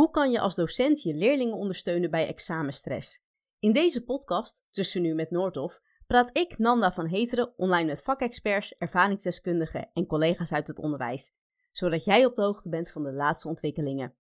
Hoe 0.00 0.10
kan 0.10 0.30
je 0.30 0.40
als 0.40 0.54
docent 0.54 1.02
je 1.02 1.14
leerlingen 1.14 1.56
ondersteunen 1.56 2.10
bij 2.10 2.26
examenstress? 2.26 3.22
In 3.58 3.72
deze 3.72 4.04
podcast, 4.04 4.66
Tussen 4.70 5.02
Nu 5.02 5.14
met 5.14 5.30
Noordhof, 5.30 5.80
praat 6.06 6.36
ik, 6.36 6.58
Nanda 6.58 6.92
van 6.92 7.06
Heteren, 7.06 7.52
online 7.56 7.86
met 7.86 8.02
vakexperts, 8.02 8.74
ervaringsdeskundigen 8.74 9.90
en 9.92 10.06
collega's 10.06 10.52
uit 10.52 10.66
het 10.66 10.78
onderwijs, 10.78 11.34
zodat 11.72 12.04
jij 12.04 12.24
op 12.24 12.34
de 12.34 12.42
hoogte 12.42 12.68
bent 12.68 12.90
van 12.90 13.02
de 13.02 13.12
laatste 13.12 13.48
ontwikkelingen. 13.48 14.14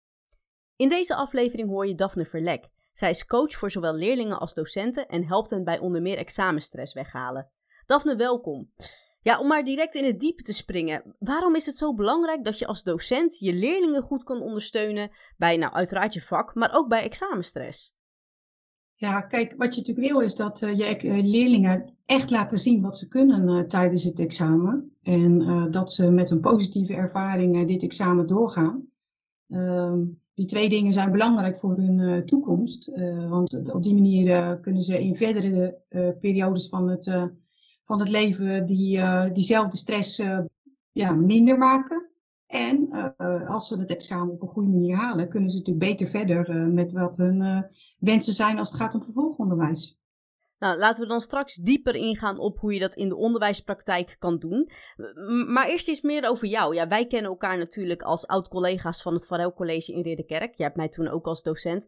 In 0.76 0.90
deze 0.90 1.16
aflevering 1.16 1.70
hoor 1.70 1.88
je 1.88 1.96
Daphne 1.96 2.26
Verlek. 2.26 2.68
Zij 2.92 3.10
is 3.10 3.26
coach 3.26 3.54
voor 3.54 3.72
zowel 3.72 3.94
leerlingen 3.94 4.40
als 4.40 4.54
docenten 4.54 5.08
en 5.08 5.26
helpt 5.26 5.50
hen 5.50 5.64
bij 5.64 5.80
onder 5.80 6.02
meer 6.02 6.18
examenstress 6.18 6.94
weghalen. 6.94 7.52
Daphne, 7.86 8.16
welkom. 8.16 8.72
Ja, 9.22 9.40
om 9.40 9.48
maar 9.48 9.64
direct 9.64 9.96
in 9.96 10.06
het 10.06 10.20
diepe 10.20 10.44
te 10.44 10.54
springen. 10.54 11.16
Waarom 11.20 11.56
is 11.56 11.66
het 11.66 11.78
zo 11.78 11.94
belangrijk 11.94 12.44
dat 12.44 12.60
je 12.60 12.68
als 12.68 12.84
docent 12.84 13.40
je 13.40 13.54
leerlingen 13.54 14.02
goed 14.02 14.24
kan 14.24 14.42
ondersteunen 14.42 15.12
bij, 15.38 15.58
nou, 15.58 15.74
uiteraard 15.74 16.14
je 16.14 16.22
vak, 16.22 16.56
maar 16.56 16.74
ook 16.74 16.88
bij 16.88 17.04
examenstress? 17.04 17.94
Ja, 18.96 19.22
kijk, 19.22 19.54
wat 19.58 19.76
je 19.76 19.82
natuurlijk 19.82 20.08
wil 20.08 20.20
is 20.20 20.36
dat 20.36 20.62
uh, 20.62 20.78
je 20.78 20.86
eh, 20.86 21.24
leerlingen 21.24 21.98
echt 22.06 22.30
laten 22.30 22.60
zien 22.60 22.82
wat 22.82 22.98
ze 22.98 23.08
kunnen 23.08 23.50
uh, 23.50 23.60
tijdens 23.60 24.04
het 24.04 24.20
examen. 24.20 24.98
En 25.02 25.68
dat 25.72 25.92
ze 25.92 26.12
met 26.12 26.30
een 26.30 26.40
positieve 26.40 26.94
ervaring 26.94 27.68
dit 27.68 27.84
examen 27.84 28.28
doorgaan. 28.28 28.88
Ehm, 29.48 30.06
die 30.34 30.46
twee 30.46 30.70
dingen 30.70 30.94
zijn 30.94 31.12
belangrijk 31.12 31.58
voor 31.58 31.76
hun 31.76 32.26
toekomst. 32.26 32.92
want 33.30 33.74
op 33.74 33.84
die 33.84 33.94
manier 33.94 34.60
kunnen 34.60 34.82
ze 34.82 35.00
in 35.00 35.16
verdere 35.16 35.78
periodes 36.22 36.70
van 36.70 36.90
het 36.90 37.32
van 37.90 38.00
het 38.00 38.10
leven 38.10 38.66
die, 38.66 38.98
uh, 38.98 39.32
diezelfde 39.32 39.78
stress 39.78 40.20
uh, 40.20 40.40
ja, 40.92 41.14
minder 41.14 41.58
maken. 41.58 42.10
En 42.48 42.88
uh, 43.18 43.50
als 43.50 43.68
ze 43.68 43.80
het 43.80 43.90
examen 43.90 44.34
op 44.34 44.42
een 44.42 44.48
goede 44.48 44.70
manier 44.70 44.96
halen, 44.96 45.30
kunnen 45.30 45.50
ze 45.50 45.58
natuurlijk 45.58 45.86
beter 45.86 46.08
verder 46.08 46.56
met 46.56 46.92
wat 46.92 47.18
hun 47.18 47.70
wensen 48.00 48.34
zijn 48.34 48.58
als 48.58 48.72
het 48.72 48.80
gaat 48.80 48.94
om 48.94 49.04
vervolgonderwijs. 49.04 50.00
Nou, 50.60 50.78
laten 50.78 51.02
we 51.02 51.08
dan 51.08 51.22
straks 51.22 51.56
dieper 51.56 51.96
ingaan 51.96 52.40
op 52.40 52.60
hoe 52.60 52.74
je 52.74 52.80
dat 52.80 52.96
in 52.96 53.10
de 53.10 53.16
onderwijspraktijk 53.16 54.16
kan 54.20 54.38
doen. 54.38 54.72
Maar 55.48 55.68
eerst 55.68 55.88
iets 55.88 56.02
meer 56.02 56.30
over 56.30 56.48
jou. 56.48 56.76
Ja, 56.76 56.88
wij 56.88 57.08
kennen 57.08 57.32
elkaar 57.32 57.58
natuurlijk 57.58 58.02
als 58.02 58.28
oud-collega's 58.28 59.02
van 59.02 59.14
het 59.14 59.26
Varel 59.26 59.54
College 59.54 59.94
in 59.94 60.02
Ridderkerk. 60.02 60.56
Je 60.56 60.64
hebt 60.64 60.76
mij 60.76 60.90
toen 60.90 61.08
ook 61.08 61.26
als 61.26 61.44
docent 61.44 61.88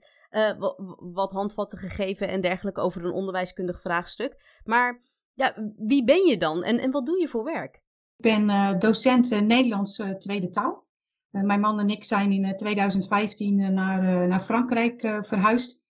wat 0.97 1.31
handvatten 1.31 1.77
gegeven 1.77 2.27
en 2.27 2.41
dergelijke 2.41 2.81
over 2.81 3.05
een 3.05 3.11
onderwijskundig 3.11 3.81
vraagstuk. 3.81 4.59
Maar 4.63 5.01
ja, 5.41 5.53
wie 5.77 6.03
ben 6.03 6.25
je 6.25 6.37
dan 6.37 6.63
en, 6.63 6.79
en 6.79 6.91
wat 6.91 7.05
doe 7.05 7.19
je 7.19 7.27
voor 7.27 7.43
werk? 7.43 7.75
Ik 8.17 8.31
ben 8.31 8.49
uh, 8.49 8.79
docent 8.79 9.31
uh, 9.31 9.39
Nederlands 9.39 9.99
uh, 9.99 10.09
tweede 10.09 10.49
taal. 10.49 10.87
mijn 11.29 11.59
man 11.59 11.79
en 11.79 11.89
ik 11.89 12.03
zijn 12.03 12.31
in 12.31 12.55
2015 12.55 13.73
naar, 13.73 14.27
naar 14.27 14.39
Frankrijk 14.39 15.19
verhuisd. 15.21 15.81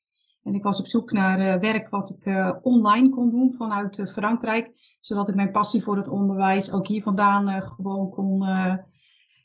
En 0.44 0.54
ik 0.54 0.64
was 0.64 0.80
op 0.80 0.88
zoek 0.88 1.12
naar 1.12 1.60
werk 1.60 1.90
wat 1.90 2.10
ik 2.10 2.56
online 2.62 3.10
kon 3.10 3.30
doen 3.30 3.54
vanuit 3.54 4.04
Frankrijk. 4.12 4.96
Zodat 5.00 5.30
ik 5.30 5.36
mijn 5.36 5.52
passie 5.52 5.84
voor 5.84 5.98
het 5.98 6.08
onderwijs 6.08 6.72
ook 6.72 6.88
hier 6.88 7.02
vandaan 7.02 7.62
gewoon 7.62 8.10
kon 8.10 8.40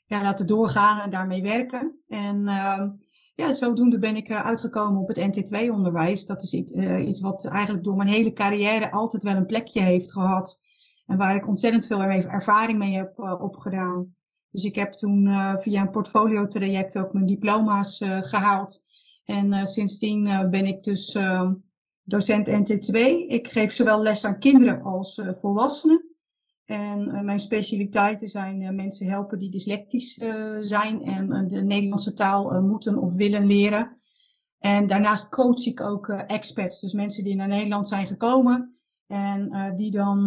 ja, 0.06 0.22
laten 0.22 0.46
doorgaan 0.46 1.00
en 1.00 1.10
daarmee 1.10 1.42
werken. 1.42 2.00
En 2.08 2.48
ehm, 2.48 2.88
ja, 3.36 3.52
zodoende 3.52 3.98
ben 3.98 4.16
ik 4.16 4.28
eh, 4.28 4.46
uitgekomen 4.46 5.00
op 5.00 5.08
het 5.08 5.18
NT2-onderwijs. 5.18 6.26
Dat 6.26 6.42
is 6.42 6.52
iets, 6.52 6.72
uh, 6.72 7.06
iets 7.06 7.20
wat 7.20 7.44
eigenlijk 7.44 7.84
door 7.84 7.96
mijn 7.96 8.08
hele 8.08 8.32
carrière 8.32 8.90
altijd 8.90 9.22
wel 9.22 9.34
een 9.34 9.46
plekje 9.46 9.80
heeft 9.80 10.12
gehad. 10.12 10.60
En 11.06 11.16
waar 11.16 11.36
ik 11.36 11.46
ontzettend 11.46 11.86
veel 11.86 12.02
ervaring 12.02 12.78
mee 12.78 12.94
heb 12.94 13.18
uh, 13.18 13.40
opgedaan. 13.40 14.14
Dus 14.50 14.64
ik 14.64 14.74
heb 14.74 14.92
toen 14.92 15.28
via 15.58 15.80
een 15.80 15.90
portfolio-traject 15.90 16.98
ook 16.98 17.12
mijn 17.12 17.26
diploma's 17.26 18.04
gehaald. 18.20 18.84
En 19.24 19.66
sindsdien 19.66 20.24
ben 20.50 20.66
ik 20.66 20.82
dus 20.82 21.14
ehm, 21.14 21.52
docent 22.02 22.48
NT2. 22.48 22.98
Ik 23.28 23.48
geef 23.48 23.72
zowel 23.72 24.02
les 24.02 24.24
aan 24.24 24.38
kinderen 24.38 24.82
als 24.82 25.22
volwassenen. 25.32 26.15
En 26.66 27.08
uh, 27.08 27.20
mijn 27.20 27.40
specialiteiten 27.40 28.28
zijn 28.28 28.60
uh, 28.60 28.70
mensen 28.70 29.06
helpen 29.06 29.38
die 29.38 29.50
dyslectisch 29.50 30.18
uh, 30.18 30.32
zijn 30.60 31.02
en 31.02 31.48
de 31.48 31.62
Nederlandse 31.62 32.12
taal 32.12 32.62
moeten 32.62 32.98
of 32.98 33.14
willen 33.14 33.46
leren. 33.46 33.96
En 34.58 34.86
daarnaast 34.86 35.28
coach 35.28 35.66
ik 35.66 35.80
ook 35.80 36.08
experts, 36.08 36.80
dus 36.80 36.92
mensen 36.92 37.24
die 37.24 37.36
naar 37.36 37.48
Nederland 37.48 37.88
zijn 37.88 38.06
gekomen 38.06 38.76
en 39.06 39.72
die 39.76 39.90
dan 39.90 40.20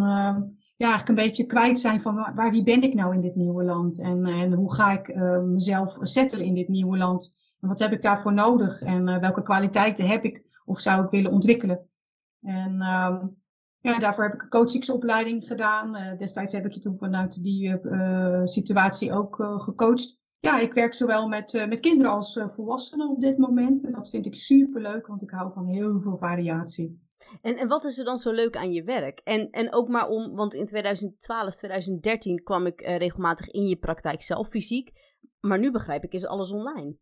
ja, 0.76 0.86
eigenlijk 0.86 1.10
een 1.10 1.26
beetje 1.26 1.46
kwijt 1.46 1.80
zijn 1.80 2.02
van 2.02 2.16
waar, 2.16 2.52
wie 2.52 2.64
ben 2.64 2.82
ik 2.82 2.94
nou 2.94 3.14
in 3.14 3.22
dit 3.22 3.36
nieuwe 3.36 3.64
land 3.64 4.00
en, 4.00 4.26
en 4.26 4.54
hoe 4.54 4.74
ga 4.74 4.92
ik 4.92 5.16
mezelf 5.46 5.98
settelen 6.02 6.46
in 6.46 6.54
dit 6.54 6.68
nieuwe 6.68 6.98
land 6.98 7.36
en 7.62 7.68
wat 7.68 7.80
heb 7.80 7.92
ik 7.92 8.02
daarvoor 8.02 8.34
nodig 8.34 8.82
en 8.82 9.20
welke 9.20 9.42
kwaliteiten 9.42 10.08
heb 10.08 10.24
ik 10.24 10.62
of 10.66 10.80
zou 10.80 11.04
ik 11.04 11.10
willen 11.10 11.32
ontwikkelen. 11.32 11.90
En 12.42 12.82
ehm, 12.82 13.26
ja, 13.80 14.00
daarvoor 14.00 14.24
heb 14.24 14.34
ik 14.34 14.42
een 14.42 14.50
coachingsopleiding 14.50 15.48
gedaan. 15.48 15.96
Uh, 15.96 16.18
destijds 16.18 16.54
heb 16.54 16.66
ik 16.66 16.72
je 16.72 16.80
toen 16.80 16.98
vanuit 16.98 17.44
die 17.44 17.80
uh, 17.84 18.42
situatie 18.44 19.14
ook 19.14 19.40
uh, 19.40 19.60
gecoacht. 19.60 20.18
Ja, 20.40 20.60
ik 20.60 20.74
werk 20.74 20.94
zowel 20.94 21.28
met, 21.28 21.66
met 21.70 21.80
kinderen 21.80 22.12
als 22.12 22.40
volwassenen 22.46 23.10
op 23.10 23.22
dit 23.22 23.38
moment. 23.38 23.86
En 23.86 23.92
dat 23.92 24.10
vind 24.10 24.26
ik 24.26 24.36
super 24.36 24.82
leuk, 24.82 25.08
want 25.08 25.22
ik 25.22 25.30
hou 25.30 25.52
van 25.52 25.66
heel 25.66 26.00
veel 26.00 26.18
variatie. 26.18 27.08
En, 27.42 27.58
en 27.58 27.68
wat 27.68 27.86
is 27.86 27.98
er 27.98 28.06
dan 28.06 28.18
zo 28.18 28.32
leuk 28.32 28.58
aan 28.58 28.72
je 28.72 28.84
werk? 28.84 29.22
En, 29.24 29.50
en 29.50 29.74
ook 29.74 29.88
maar 29.88 30.08
om, 30.08 30.36
want 30.36 30.54
in 30.54 30.66
2012, 30.66 31.56
2013 31.56 32.44
kwam 32.44 32.66
ik 32.66 32.82
regelmatig 32.82 33.48
in 33.48 33.68
je 33.68 33.76
praktijk 33.76 34.22
zelf 34.22 34.50
fysiek. 34.50 34.92
Maar 35.40 35.60
nu 35.60 35.72
begrijp 35.72 36.04
ik, 36.04 36.14
is 36.14 36.26
alles 36.26 36.52
online. 36.52 36.98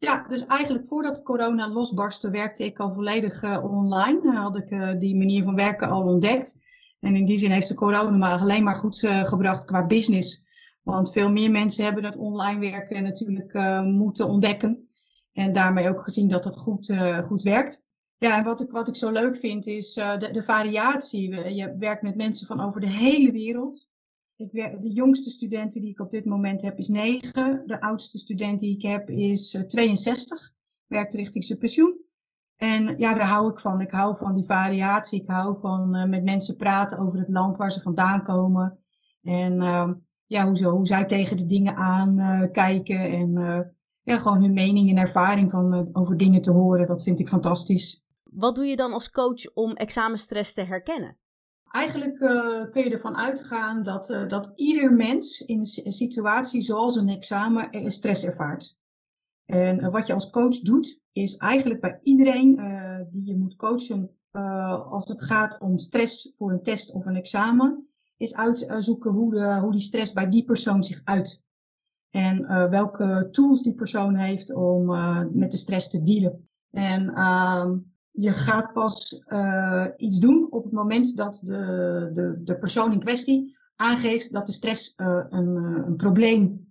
Ja, 0.00 0.24
dus 0.28 0.46
eigenlijk 0.46 0.86
voordat 0.86 1.22
corona 1.22 1.68
losbarstte, 1.68 2.30
werkte 2.30 2.64
ik 2.64 2.78
al 2.78 2.92
volledig 2.92 3.42
uh, 3.42 3.64
online. 3.64 4.20
Dan 4.22 4.34
had 4.34 4.56
ik 4.56 4.70
uh, 4.70 4.90
die 4.98 5.16
manier 5.16 5.44
van 5.44 5.54
werken 5.54 5.88
al 5.88 6.02
ontdekt. 6.02 6.58
En 7.00 7.16
in 7.16 7.24
die 7.24 7.38
zin 7.38 7.50
heeft 7.50 7.68
de 7.68 7.74
corona 7.74 8.10
me 8.10 8.26
alleen 8.26 8.64
maar 8.64 8.74
goed 8.74 8.98
gebracht 9.24 9.64
qua 9.64 9.86
business. 9.86 10.44
Want 10.82 11.12
veel 11.12 11.30
meer 11.30 11.50
mensen 11.50 11.84
hebben 11.84 12.02
dat 12.02 12.16
online 12.16 12.70
werken 12.70 13.02
natuurlijk 13.02 13.82
moeten 13.84 14.28
ontdekken. 14.28 14.88
En 15.32 15.52
daarmee 15.52 15.88
ook 15.88 16.00
gezien 16.00 16.28
dat 16.28 16.44
het 16.44 16.56
goed, 16.56 16.94
goed 17.24 17.42
werkt. 17.42 17.84
Ja, 18.16 18.38
en 18.38 18.44
wat 18.44 18.60
ik, 18.60 18.70
wat 18.70 18.88
ik 18.88 18.96
zo 18.96 19.10
leuk 19.10 19.36
vind 19.36 19.66
is 19.66 19.94
de, 19.94 20.28
de 20.32 20.42
variatie. 20.42 21.54
Je 21.54 21.76
werkt 21.78 22.02
met 22.02 22.16
mensen 22.16 22.46
van 22.46 22.60
over 22.60 22.80
de 22.80 22.88
hele 22.88 23.32
wereld. 23.32 23.88
Ik 24.40 24.80
de 24.80 24.90
jongste 24.90 25.30
studenten 25.30 25.80
die 25.80 25.90
ik 25.90 26.00
op 26.00 26.10
dit 26.10 26.24
moment 26.24 26.62
heb 26.62 26.78
is 26.78 26.88
9. 26.88 27.62
De 27.66 27.80
oudste 27.80 28.18
student 28.18 28.60
die 28.60 28.74
ik 28.74 28.82
heb 28.82 29.10
is 29.10 29.64
62. 29.66 30.40
Eh, 30.40 30.48
Werkt 30.86 31.14
richting 31.14 31.44
zijn 31.44 31.58
pensioen. 31.58 32.00
En 32.56 32.98
ja, 32.98 33.14
daar 33.14 33.26
hou 33.26 33.50
ik 33.50 33.58
van. 33.58 33.80
Ik 33.80 33.90
hou 33.90 34.16
van 34.16 34.34
die 34.34 34.44
variatie. 34.44 35.22
Ik 35.22 35.28
hou 35.28 35.58
van 35.58 35.96
uh, 35.96 36.04
met 36.04 36.24
mensen 36.24 36.56
praten 36.56 36.98
over 36.98 37.18
het 37.18 37.28
land 37.28 37.56
waar 37.56 37.72
ze 37.72 37.80
vandaan 37.80 38.22
komen. 38.22 38.78
En 39.22 39.52
uh, 39.52 39.90
ja, 40.26 40.46
hoe, 40.46 40.64
hoe 40.64 40.86
zij 40.86 41.04
tegen 41.04 41.36
de 41.36 41.44
dingen 41.44 41.76
aan 41.76 42.20
uh, 42.20 42.42
kijken. 42.52 42.98
En 42.98 43.32
ja, 44.02 44.18
gewoon 44.18 44.42
hun 44.42 44.52
mening 44.52 44.90
en 44.90 44.96
ervaring 44.96 45.50
van, 45.50 45.88
over 45.92 46.16
dingen 46.16 46.42
te 46.42 46.50
horen. 46.50 46.86
Dat 46.86 47.02
vind 47.02 47.20
ik 47.20 47.28
fantastisch. 47.28 48.04
Wat 48.24 48.54
doe 48.54 48.64
je 48.64 48.76
dan 48.76 48.92
als 48.92 49.10
coach 49.10 49.54
om 49.54 49.72
examenstress 49.72 50.54
te 50.54 50.62
herkennen? 50.62 51.16
Eigenlijk 51.70 52.20
uh, 52.20 52.64
kun 52.70 52.84
je 52.84 52.90
ervan 52.90 53.16
uitgaan 53.16 53.82
dat, 53.82 54.10
uh, 54.10 54.26
dat 54.26 54.52
ieder 54.54 54.92
mens 54.92 55.40
in 55.40 55.58
een 55.58 55.92
situatie 55.92 56.60
zoals 56.60 56.96
een 56.96 57.08
examen 57.08 57.70
eh, 57.70 57.88
stress 57.88 58.24
ervaart. 58.24 58.78
En 59.44 59.90
wat 59.90 60.06
je 60.06 60.12
als 60.12 60.30
coach 60.30 60.60
doet, 60.60 61.00
is 61.12 61.36
eigenlijk 61.36 61.80
bij 61.80 62.00
iedereen 62.02 62.56
die 63.10 63.26
je 63.26 63.36
moet 63.36 63.56
coachen 63.56 64.10
als 64.90 65.08
het 65.08 65.22
gaat 65.22 65.60
om 65.60 65.78
stress 65.78 66.30
voor 66.34 66.52
een 66.52 66.62
test 66.62 66.92
of 66.92 67.06
een 67.06 67.16
examen, 67.16 67.88
is 68.16 68.34
uitzoeken 68.34 69.10
hoe, 69.10 69.34
de, 69.34 69.58
hoe 69.60 69.72
die 69.72 69.80
stress 69.80 70.12
bij 70.12 70.28
die 70.28 70.44
persoon 70.44 70.82
zich 70.82 71.00
uit. 71.04 71.42
En 72.10 72.70
welke 72.70 73.28
tools 73.30 73.62
die 73.62 73.74
persoon 73.74 74.14
heeft 74.14 74.54
om 74.54 74.84
met 75.32 75.50
de 75.50 75.56
stress 75.56 75.90
te 75.90 76.02
dealen. 76.02 76.48
En 76.70 77.14
ehm, 77.14 77.78
je 78.12 78.30
gaat 78.30 78.72
pas 78.72 79.22
uh, 79.26 79.86
iets 79.96 80.18
doen 80.18 80.46
op 80.50 80.64
het 80.64 80.72
moment 80.72 81.16
dat 81.16 81.40
de, 81.44 82.08
de, 82.12 82.40
de 82.44 82.58
persoon 82.58 82.92
in 82.92 82.98
kwestie 82.98 83.56
aangeeft 83.76 84.32
dat 84.32 84.46
de 84.46 84.52
stress 84.52 84.92
uh, 84.96 85.24
een, 85.28 85.56
uh, 85.56 85.86
een 85.86 85.96
probleem 85.96 86.68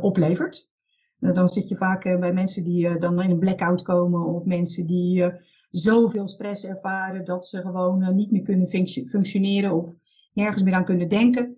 oplevert. 0.00 0.72
dan 1.18 1.48
zit 1.48 1.68
je 1.68 1.76
vaak 1.76 2.02
bij 2.02 2.32
mensen 2.32 2.64
die 2.64 2.98
dan 2.98 3.22
in 3.22 3.30
een 3.30 3.38
blackout 3.38 3.82
komen 3.82 4.26
of 4.26 4.44
mensen 4.44 4.86
die 4.86 5.32
zoveel 5.70 6.28
stress 6.28 6.64
ervaren 6.64 7.24
dat 7.24 7.46
ze 7.46 7.60
gewoon 7.60 8.14
niet 8.14 8.30
meer 8.30 8.42
kunnen 8.42 8.68
functioneren 9.08 9.72
of 9.72 9.94
nergens 10.32 10.62
meer 10.62 10.74
aan 10.74 10.84
kunnen 10.84 11.08
denken. 11.08 11.56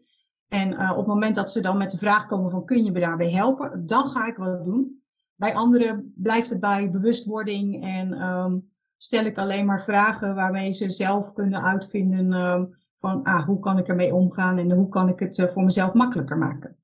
En 0.49 0.91
op 0.91 0.97
het 0.97 1.07
moment 1.07 1.35
dat 1.35 1.51
ze 1.51 1.61
dan 1.61 1.77
met 1.77 1.91
de 1.91 1.99
vraag 1.99 2.27
komen 2.27 2.51
van 2.51 2.65
kun 2.65 2.85
je 2.85 2.93
me 2.93 3.01
daarbij 3.01 3.31
helpen, 3.31 3.87
dan 3.87 4.07
ga 4.07 4.27
ik 4.27 4.37
wat 4.37 4.65
doen. 4.65 5.03
Bij 5.37 5.55
anderen 5.55 6.13
blijft 6.17 6.51
het 6.51 6.61
bij 6.61 6.91
bewustwording 6.91 7.83
en 7.83 8.23
um, 8.23 8.71
stel 8.97 9.25
ik 9.25 9.39
alleen 9.39 9.67
maar 9.67 9.83
vragen 9.83 10.35
waarmee 10.35 10.73
ze 10.73 10.91
zelf 10.91 11.33
kunnen 11.33 11.63
uitvinden 11.63 12.33
uh, 12.33 12.63
van 12.97 13.23
ah, 13.23 13.45
hoe 13.45 13.59
kan 13.59 13.79
ik 13.79 13.89
ermee 13.89 14.15
omgaan 14.15 14.59
en 14.59 14.73
hoe 14.73 14.89
kan 14.89 15.09
ik 15.09 15.19
het 15.19 15.39
uh, 15.39 15.47
voor 15.47 15.65
mezelf 15.65 15.93
makkelijker 15.93 16.39
maken. 16.39 16.77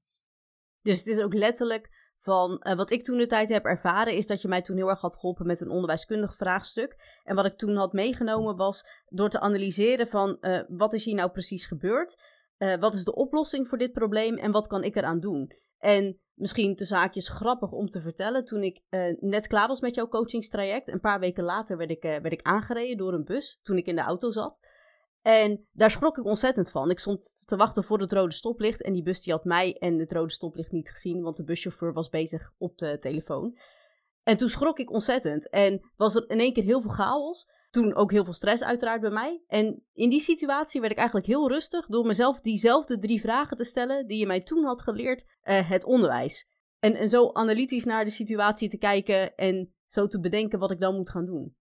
Dus 0.82 0.98
het 0.98 1.06
is 1.06 1.20
ook 1.20 1.34
letterlijk 1.34 1.90
van 2.18 2.64
uh, 2.66 2.74
wat 2.74 2.90
ik 2.90 3.02
toen 3.02 3.18
de 3.18 3.26
tijd 3.26 3.48
heb 3.48 3.64
ervaren, 3.64 4.14
is 4.14 4.26
dat 4.26 4.42
je 4.42 4.48
mij 4.48 4.62
toen 4.62 4.76
heel 4.76 4.88
erg 4.88 5.00
had 5.00 5.16
geholpen 5.16 5.46
met 5.46 5.60
een 5.60 5.70
onderwijskundig 5.70 6.36
vraagstuk. 6.36 7.20
En 7.24 7.34
wat 7.34 7.44
ik 7.44 7.56
toen 7.56 7.76
had 7.76 7.92
meegenomen 7.92 8.56
was 8.56 8.84
door 9.08 9.28
te 9.28 9.40
analyseren 9.40 10.08
van 10.08 10.36
uh, 10.40 10.60
wat 10.68 10.92
is 10.92 11.04
hier 11.04 11.14
nou 11.14 11.30
precies 11.30 11.66
gebeurd? 11.66 12.40
Wat 12.80 12.94
is 12.94 13.04
de 13.04 13.14
oplossing 13.14 13.68
voor 13.68 13.78
dit 13.78 13.92
probleem 13.92 14.38
en 14.38 14.50
wat 14.50 14.66
kan 14.66 14.84
ik 14.84 14.96
eraan 14.96 15.20
doen? 15.20 15.52
En 15.78 16.20
misschien 16.42 16.76
te 16.76 16.84
zaakjes 16.84 17.28
grappig 17.28 17.72
om 17.72 17.88
te 17.88 18.00
vertellen. 18.00 18.44
Toen 18.44 18.62
ik 18.62 18.80
net 19.20 19.46
klaar 19.46 19.68
was 19.68 19.80
met 19.80 19.94
jouw 19.94 20.08
coachingstraject, 20.08 20.88
een 20.88 21.00
paar 21.00 21.20
weken 21.20 21.44
later 21.44 21.76
werd 21.76 21.90
ik, 21.90 22.02
werd 22.02 22.32
ik 22.32 22.42
aangereden 22.42 22.96
door 22.96 23.12
een 23.12 23.24
bus 23.24 23.60
toen 23.62 23.76
ik 23.76 23.86
in 23.86 23.96
de 23.96 24.02
auto 24.02 24.30
zat. 24.30 24.58
En 25.22 25.66
daar 25.72 25.90
schrok 25.90 26.18
ik 26.18 26.24
ontzettend 26.24 26.70
van. 26.70 26.90
Ik 26.90 26.98
stond 26.98 27.42
te 27.46 27.56
wachten 27.56 27.84
voor 27.84 28.00
het 28.00 28.12
rode 28.12 28.34
stoplicht 28.34 28.82
en 28.82 28.92
die 28.92 29.02
bus 29.02 29.22
die 29.22 29.32
had 29.32 29.44
mij 29.44 29.76
en 29.78 29.98
het 29.98 30.12
rode 30.12 30.32
stoplicht 30.32 30.72
niet 30.72 30.90
gezien, 30.90 31.22
want 31.22 31.36
de 31.36 31.44
buschauffeur 31.44 31.92
was 31.92 32.08
bezig 32.08 32.52
op 32.58 32.78
de 32.78 32.98
telefoon. 32.98 33.58
En 34.22 34.36
toen 34.36 34.48
schrok 34.48 34.78
ik 34.78 34.90
ontzettend 34.90 35.48
en 35.48 35.90
was 35.96 36.14
er 36.14 36.30
in 36.30 36.40
één 36.40 36.52
keer 36.52 36.64
heel 36.64 36.80
veel 36.80 36.90
chaos. 36.90 37.50
Toen 37.72 37.94
ook 37.94 38.10
heel 38.10 38.24
veel 38.24 38.32
stress 38.32 38.64
uiteraard 38.64 39.00
bij 39.00 39.10
mij. 39.10 39.42
En 39.46 39.82
in 39.92 40.10
die 40.10 40.20
situatie 40.20 40.80
werd 40.80 40.92
ik 40.92 40.98
eigenlijk 40.98 41.26
heel 41.26 41.48
rustig 41.48 41.86
door 41.86 42.06
mezelf 42.06 42.40
diezelfde 42.40 42.98
drie 42.98 43.20
vragen 43.20 43.56
te 43.56 43.64
stellen 43.64 44.06
die 44.06 44.18
je 44.18 44.26
mij 44.26 44.40
toen 44.40 44.64
had 44.64 44.82
geleerd, 44.82 45.24
uh, 45.44 45.70
het 45.70 45.84
onderwijs. 45.84 46.48
En, 46.78 46.94
en 46.94 47.08
zo 47.08 47.32
analytisch 47.32 47.84
naar 47.84 48.04
de 48.04 48.10
situatie 48.10 48.68
te 48.68 48.78
kijken 48.78 49.34
en 49.34 49.74
zo 49.86 50.06
te 50.06 50.20
bedenken 50.20 50.58
wat 50.58 50.70
ik 50.70 50.80
dan 50.80 50.94
moet 50.94 51.10
gaan 51.10 51.26
doen. 51.26 51.56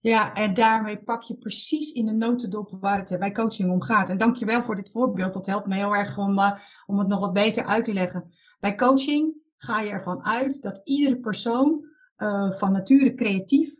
Ja, 0.00 0.34
en 0.34 0.54
daarmee 0.54 1.02
pak 1.02 1.22
je 1.22 1.38
precies 1.38 1.92
in 1.92 2.06
de 2.06 2.12
notendop 2.12 2.76
waar 2.80 2.98
het 2.98 3.18
bij 3.18 3.32
coaching 3.32 3.70
om 3.70 3.82
gaat. 3.82 4.08
En 4.08 4.18
dankjewel 4.18 4.62
voor 4.62 4.74
dit 4.74 4.90
voorbeeld. 4.90 5.32
Dat 5.32 5.46
helpt 5.46 5.66
me 5.66 5.74
heel 5.74 5.96
erg 5.96 6.18
om, 6.18 6.38
uh, 6.38 6.52
om 6.86 6.98
het 6.98 7.08
nog 7.08 7.20
wat 7.20 7.32
beter 7.32 7.64
uit 7.64 7.84
te 7.84 7.92
leggen. 7.92 8.30
Bij 8.60 8.74
coaching 8.74 9.34
ga 9.56 9.80
je 9.80 9.90
ervan 9.90 10.24
uit 10.24 10.62
dat 10.62 10.80
iedere 10.84 11.20
persoon 11.20 11.84
uh, 12.16 12.52
van 12.52 12.72
nature 12.72 13.14
creatief, 13.14 13.79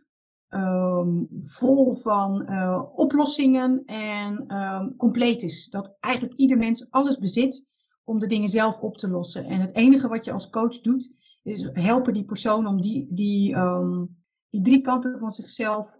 um, 0.53 1.27
vol 1.35 1.93
van 1.93 2.47
uh, 2.49 2.83
oplossingen 2.95 3.83
en 3.85 4.55
um, 4.57 4.95
compleet 4.95 5.43
is. 5.43 5.69
Dat 5.69 5.97
eigenlijk 5.99 6.35
ieder 6.35 6.57
mens 6.57 6.87
alles 6.89 7.17
bezit 7.17 7.65
om 8.03 8.19
de 8.19 8.27
dingen 8.27 8.49
zelf 8.49 8.79
op 8.79 8.97
te 8.97 9.09
lossen. 9.09 9.45
En 9.45 9.61
het 9.61 9.75
enige 9.75 10.07
wat 10.07 10.25
je 10.25 10.31
als 10.31 10.49
coach 10.49 10.81
doet, 10.81 11.11
is 11.43 11.69
helpen 11.73 12.13
die 12.13 12.25
persoon 12.25 12.67
om 12.67 12.81
die, 12.81 13.13
die 13.13 13.55
um, 13.55 14.19
die 14.49 14.61
drie 14.61 14.81
kanten 14.81 15.19
van 15.19 15.31
zichzelf 15.31 15.95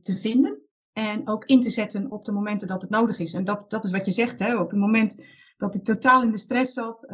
te 0.00 0.18
vinden. 0.20 0.58
En 0.92 1.28
ook 1.28 1.44
in 1.44 1.60
te 1.60 1.70
zetten 1.70 2.10
op 2.10 2.24
de 2.24 2.32
momenten 2.32 2.68
dat 2.68 2.82
het 2.82 2.90
nodig 2.90 3.18
is. 3.18 3.32
En 3.32 3.44
dat, 3.44 3.64
dat 3.68 3.84
is 3.84 3.90
wat 3.90 4.04
je 4.04 4.10
zegt. 4.10 4.38
Hè? 4.38 4.58
Op 4.58 4.70
het 4.70 4.78
moment 4.78 5.24
dat 5.56 5.74
ik 5.74 5.84
totaal 5.84 6.22
in 6.22 6.30
de 6.30 6.38
stress 6.38 6.72
zat, 6.72 7.12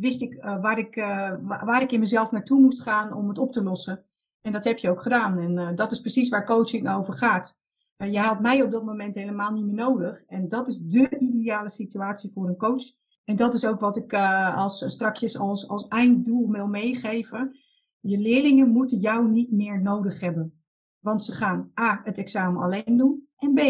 wist 0.00 0.22
ik 0.22 0.34
uh, 0.34 0.60
waar, 0.60 0.78
ik, 0.78 0.96
uh, 0.96 1.34
waar 1.42 1.82
ik 1.82 1.92
in 1.92 2.00
mezelf 2.00 2.30
naartoe 2.30 2.60
moest 2.60 2.82
gaan 2.82 3.12
om 3.12 3.28
het 3.28 3.38
op 3.38 3.52
te 3.52 3.62
lossen. 3.62 4.04
En 4.40 4.52
dat 4.52 4.64
heb 4.64 4.78
je 4.78 4.90
ook 4.90 5.02
gedaan. 5.02 5.38
En 5.38 5.74
dat 5.74 5.92
is 5.92 6.00
precies 6.00 6.28
waar 6.28 6.44
coaching 6.44 6.90
over 6.90 7.14
gaat. 7.14 7.58
je 7.96 8.18
had 8.18 8.40
mij 8.40 8.62
op 8.62 8.70
dat 8.70 8.84
moment 8.84 9.14
helemaal 9.14 9.50
niet 9.50 9.64
meer 9.64 9.74
nodig. 9.74 10.22
En 10.22 10.48
dat 10.48 10.68
is 10.68 10.78
de 10.78 11.18
ideale 11.18 11.68
situatie 11.68 12.32
voor 12.32 12.48
een 12.48 12.56
coach. 12.56 12.82
En 13.24 13.36
dat 13.36 13.54
is 13.54 13.66
ook 13.66 13.80
wat 13.80 13.96
ik 13.96 14.14
als, 14.54 14.84
strakjes 14.92 15.38
als, 15.38 15.68
als 15.68 15.88
einddoel 15.88 16.50
wil 16.50 16.66
meegeven. 16.66 17.58
Je 18.00 18.18
leerlingen 18.18 18.68
moeten 18.68 18.98
jou 18.98 19.30
niet 19.30 19.52
meer 19.52 19.82
nodig 19.82 20.20
hebben. 20.20 20.62
Want 20.98 21.24
ze 21.24 21.32
gaan 21.32 21.72
A, 21.80 22.00
het 22.02 22.18
examen 22.18 22.62
alleen 22.62 22.96
doen. 22.96 23.28
En 23.36 23.54
B, 23.54 23.60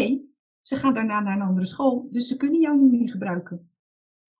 ze 0.61 0.75
gaan 0.75 0.93
daarna 0.93 1.19
naar 1.19 1.35
een 1.35 1.47
andere 1.47 1.65
school. 1.65 2.07
Dus 2.09 2.27
ze 2.27 2.37
kunnen 2.37 2.59
jou 2.59 2.77
niet 2.77 2.91
meer 2.91 3.09
gebruiken. 3.09 3.70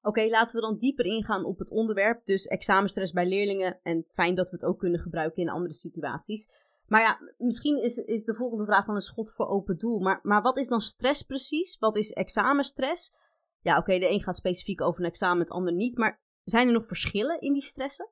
Oké, 0.01 0.27
laten 0.27 0.55
we 0.55 0.61
dan 0.61 0.77
dieper 0.77 1.05
ingaan 1.05 1.45
op 1.45 1.59
het 1.59 1.69
onderwerp. 1.69 2.25
Dus 2.25 2.45
examenstress 2.45 3.11
bij 3.11 3.27
leerlingen. 3.27 3.79
En 3.83 4.05
fijn 4.09 4.35
dat 4.35 4.49
we 4.49 4.55
het 4.55 4.65
ook 4.65 4.79
kunnen 4.79 4.99
gebruiken 4.99 5.41
in 5.41 5.49
andere 5.49 5.73
situaties. 5.73 6.49
Maar 6.87 7.01
ja, 7.01 7.19
misschien 7.37 7.83
is, 7.83 7.97
is 7.97 8.23
de 8.23 8.35
volgende 8.35 8.65
vraag 8.65 8.85
van 8.85 8.95
een 8.95 9.01
schot 9.01 9.33
voor 9.33 9.47
open 9.47 9.77
doel. 9.77 9.99
Maar, 9.99 10.19
maar 10.23 10.41
wat 10.41 10.57
is 10.57 10.67
dan 10.67 10.81
stress 10.81 11.21
precies? 11.21 11.77
Wat 11.79 11.95
is 11.95 12.11
examenstress? 12.11 13.15
Ja, 13.61 13.77
oké, 13.77 13.99
de 13.99 14.09
een 14.09 14.21
gaat 14.21 14.37
specifiek 14.37 14.81
over 14.81 14.99
een 14.99 15.09
examen, 15.09 15.39
het 15.39 15.51
ander 15.51 15.73
niet. 15.73 15.97
Maar 15.97 16.21
zijn 16.43 16.67
er 16.67 16.73
nog 16.73 16.87
verschillen 16.87 17.41
in 17.41 17.53
die 17.53 17.63
stressen? 17.63 18.09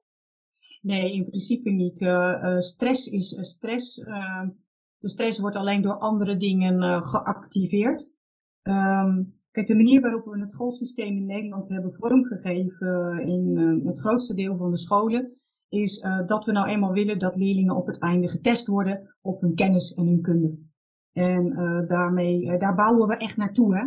Nee, 0.82 1.14
in 1.14 1.24
principe 1.24 1.70
niet. 1.70 2.02
Uh, 2.02 2.58
stress 2.58 3.08
is 3.08 3.38
stress. 3.40 3.98
Uh, 3.98 4.48
de 4.98 5.10
stress 5.10 5.40
wordt 5.40 5.56
alleen 5.56 5.82
door 5.82 5.98
andere 5.98 6.38
dingen 6.38 7.04
geactiveerd. 7.04 8.12
Um, 8.64 9.39
kijk, 9.52 9.68
de 9.68 9.76
manier 9.76 10.02
waarop 10.02 10.26
we 10.26 10.40
het 10.40 10.52
schoolsysteem 10.52 11.16
in 11.16 11.26
Nederland 11.26 11.70
hebben 11.70 11.94
vormgegeven 11.94 13.20
in 13.22 13.58
het 13.86 14.00
grootste 14.00 14.34
deel 14.34 14.56
van 14.56 14.70
de 14.70 14.78
scholen, 14.78 15.34
is 15.70 16.00
dat 16.26 16.46
we 16.46 16.52
nou 16.52 16.68
eenmaal 16.68 16.94
willen 16.94 17.20
dat 17.20 17.36
leerlingen 17.36 17.76
op 17.76 17.88
het 17.88 18.00
einde 18.00 18.30
getest 18.30 18.68
worden 18.68 19.16
op 19.22 19.42
hun 19.42 19.56
kennis 19.56 19.94
en 19.94 20.06
hun 20.06 20.22
kunde. 20.22 20.60
En 21.12 21.54
daarmee, 21.88 22.58
daar 22.58 22.76
bouwen 22.76 23.08
we 23.08 23.18
echt 23.18 23.38
naartoe. 23.38 23.76
Hè? 23.76 23.84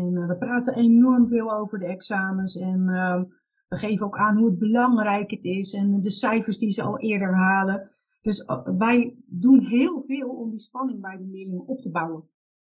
En 0.00 0.26
we 0.26 0.36
praten 0.38 0.74
enorm 0.74 1.26
veel 1.26 1.52
over 1.52 1.78
de 1.78 1.86
examens 1.86 2.56
en 2.56 2.88
ehm, 2.88 3.24
we 3.68 3.76
geven 3.76 4.06
ook 4.06 4.16
aan 4.16 4.36
hoe 4.36 4.50
het 4.50 4.58
belangrijk 4.58 5.30
het 5.30 5.44
is 5.44 5.72
en 5.72 6.00
de 6.00 6.10
cijfers 6.10 6.58
die 6.58 6.72
ze 6.72 6.82
al 6.82 6.98
eerder 6.98 7.34
halen. 7.34 7.90
Dus 8.20 8.44
wij 8.76 9.16
doen 9.26 9.60
heel 9.60 10.02
veel 10.02 10.28
om 10.28 10.50
die 10.50 10.60
spanning 10.60 11.00
bij 11.00 11.16
de 11.16 11.26
leerlingen 11.26 11.66
op 11.66 11.80
te 11.80 11.90
bouwen. 11.90 12.28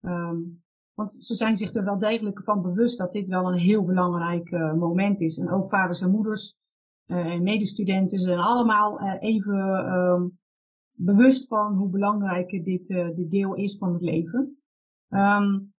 Um, 0.02 0.64
want 0.98 1.14
ze 1.14 1.34
zijn 1.36 1.58
zich 1.58 1.74
er 1.74 1.84
wel 1.84 1.98
degelijk 1.98 2.44
van 2.44 2.62
bewust 2.62 2.98
dat 2.98 3.12
dit 3.12 3.30
wel 3.30 3.48
een 3.48 3.58
heel 3.58 3.86
belangrijk 3.86 4.52
uh, 4.52 4.74
moment 4.74 5.22
is. 5.22 5.38
En 5.38 5.50
ook 5.50 5.70
vaders 5.70 6.02
en 6.02 6.10
moeders 6.10 6.58
uh, 7.06 7.26
en 7.26 7.44
medestudenten 7.44 8.20
zijn 8.20 8.40
allemaal 8.40 9.02
uh, 9.02 9.16
even 9.20 9.94
um, 9.94 10.40
bewust 10.92 11.48
van 11.48 11.76
hoe 11.76 11.90
belangrijk 11.90 12.50
dit, 12.50 12.88
dit 13.16 13.32
deel 13.32 13.56
is 13.56 13.78
van 13.78 13.94
het 13.94 14.02
leven. 14.02 14.62
Um, 15.10 15.74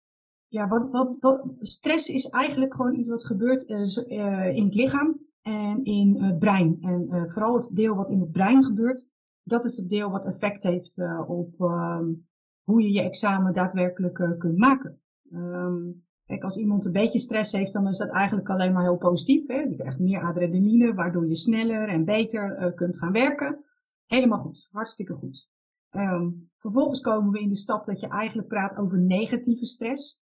ja, 0.48 0.68
wat, 0.68 0.90
wat, 0.90 1.16
wat, 1.20 1.44
stress 1.58 2.08
is 2.08 2.28
eigenlijk 2.28 2.74
gewoon 2.74 2.94
iets 2.94 3.08
wat 3.08 3.26
gebeurt 3.26 3.62
in 3.62 4.64
het 4.64 4.74
lichaam 4.74 5.20
en 5.42 5.84
in 5.84 6.22
het 6.22 6.38
brein. 6.38 6.76
En 6.80 7.30
vooral 7.30 7.54
het 7.54 7.70
deel 7.72 7.94
wat 7.94 8.10
in 8.10 8.20
het 8.20 8.32
brein 8.32 8.64
gebeurt, 8.64 9.08
dat 9.42 9.64
is 9.64 9.76
het 9.76 9.88
deel 9.88 10.10
wat 10.10 10.26
effect 10.26 10.62
heeft 10.62 10.98
op 11.26 11.60
um, 11.60 12.28
hoe 12.62 12.82
je 12.82 12.92
je 12.92 13.02
examen 13.02 13.52
daadwerkelijk 13.52 14.14
kunt 14.38 14.58
maken. 14.58 15.00
Um, 15.32 16.06
kijk, 16.24 16.42
als 16.42 16.56
iemand 16.56 16.84
een 16.84 16.92
beetje 16.92 17.18
stress 17.18 17.52
heeft, 17.52 17.72
dan 17.72 17.88
is 17.88 17.98
dat 17.98 18.10
eigenlijk 18.10 18.48
alleen 18.48 18.72
maar 18.72 18.82
heel 18.82 18.96
positief. 18.96 19.46
Hè? 19.46 19.60
Je 19.60 19.76
krijgt 19.76 19.98
meer 19.98 20.22
adrenaline, 20.22 20.94
waardoor 20.94 21.26
je 21.26 21.34
sneller 21.34 21.88
en 21.88 22.04
beter 22.04 22.72
kunt 22.74 22.98
gaan 22.98 23.12
werken. 23.12 23.64
Helemaal 24.06 24.38
goed, 24.38 24.68
hartstikke 24.70 25.14
goed. 25.14 25.50
Um, 25.90 26.50
vervolgens 26.56 27.00
komen 27.00 27.32
we 27.32 27.40
in 27.40 27.48
de 27.48 27.56
stap 27.56 27.86
dat 27.86 28.00
je 28.00 28.08
eigenlijk 28.08 28.48
praat 28.48 28.76
over 28.76 28.98
negatieve 28.98 29.64
stress. 29.64 30.20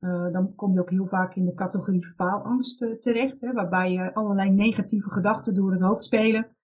Uh, 0.00 0.32
dan 0.32 0.54
kom 0.54 0.72
je 0.72 0.80
ook 0.80 0.90
heel 0.90 1.06
vaak 1.06 1.34
in 1.34 1.44
de 1.44 1.54
categorie 1.54 2.06
faalangst 2.06 2.82
uh, 2.82 2.98
terecht, 2.98 3.40
hè, 3.40 3.52
waarbij 3.52 3.92
je 3.92 4.14
allerlei 4.14 4.50
negatieve 4.50 5.10
gedachten 5.10 5.54
door 5.54 5.70
het 5.70 5.80
hoofd 5.80 6.04
spelen, 6.04 6.56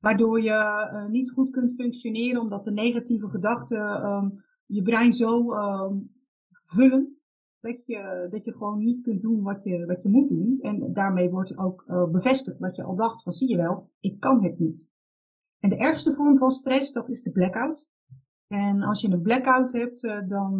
waardoor 0.00 0.42
je 0.42 1.06
niet 1.10 1.30
goed 1.30 1.50
kunt 1.50 1.74
functioneren, 1.74 2.40
omdat 2.40 2.64
de 2.64 2.72
negatieve 2.72 3.28
gedachten 3.28 4.04
um, 4.04 4.44
je 4.66 4.82
brein 4.82 5.12
zo 5.12 5.44
vullen 6.50 7.21
dat 7.62 7.86
je, 7.86 8.26
dat 8.30 8.44
je 8.44 8.52
gewoon 8.52 8.78
niet 8.78 9.00
kunt 9.00 9.22
doen 9.22 9.42
wat 9.42 9.62
je, 9.62 9.86
wat 9.86 10.02
je 10.02 10.08
moet 10.08 10.28
doen. 10.28 10.58
En 10.60 10.92
daarmee 10.92 11.30
wordt 11.30 11.58
ook 11.58 11.84
bevestigd 12.10 12.58
wat 12.58 12.76
je 12.76 12.82
al 12.82 12.94
dacht 12.94 13.22
van 13.22 13.32
zie 13.32 13.48
je 13.48 13.56
wel, 13.56 13.90
ik 14.00 14.20
kan 14.20 14.44
het 14.44 14.58
niet. 14.58 14.90
En 15.58 15.70
de 15.70 15.76
ergste 15.76 16.12
vorm 16.12 16.36
van 16.36 16.50
stress, 16.50 16.92
dat 16.92 17.08
is 17.08 17.22
de 17.22 17.32
blackout. 17.32 17.88
En 18.46 18.82
als 18.82 19.00
je 19.00 19.10
een 19.10 19.22
blackout 19.22 19.72
hebt, 19.72 20.00
dan 20.26 20.58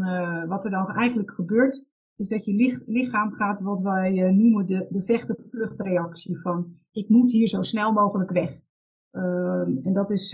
wat 0.48 0.64
er 0.64 0.70
dan 0.70 0.86
eigenlijk 0.86 1.30
gebeurt, 1.30 1.86
is 2.16 2.28
dat 2.28 2.44
je 2.44 2.82
lichaam 2.86 3.32
gaat 3.32 3.60
wat 3.60 3.80
wij 3.80 4.30
noemen 4.30 4.66
de, 4.66 4.86
de 4.90 5.02
vechten-vluchtreactie 5.02 6.40
van 6.40 6.76
ik 6.92 7.08
moet 7.08 7.32
hier 7.32 7.48
zo 7.48 7.62
snel 7.62 7.92
mogelijk 7.92 8.30
weg. 8.30 8.60
Uh, 9.12 9.86
en 9.86 9.92
dat 9.92 10.10
is 10.10 10.32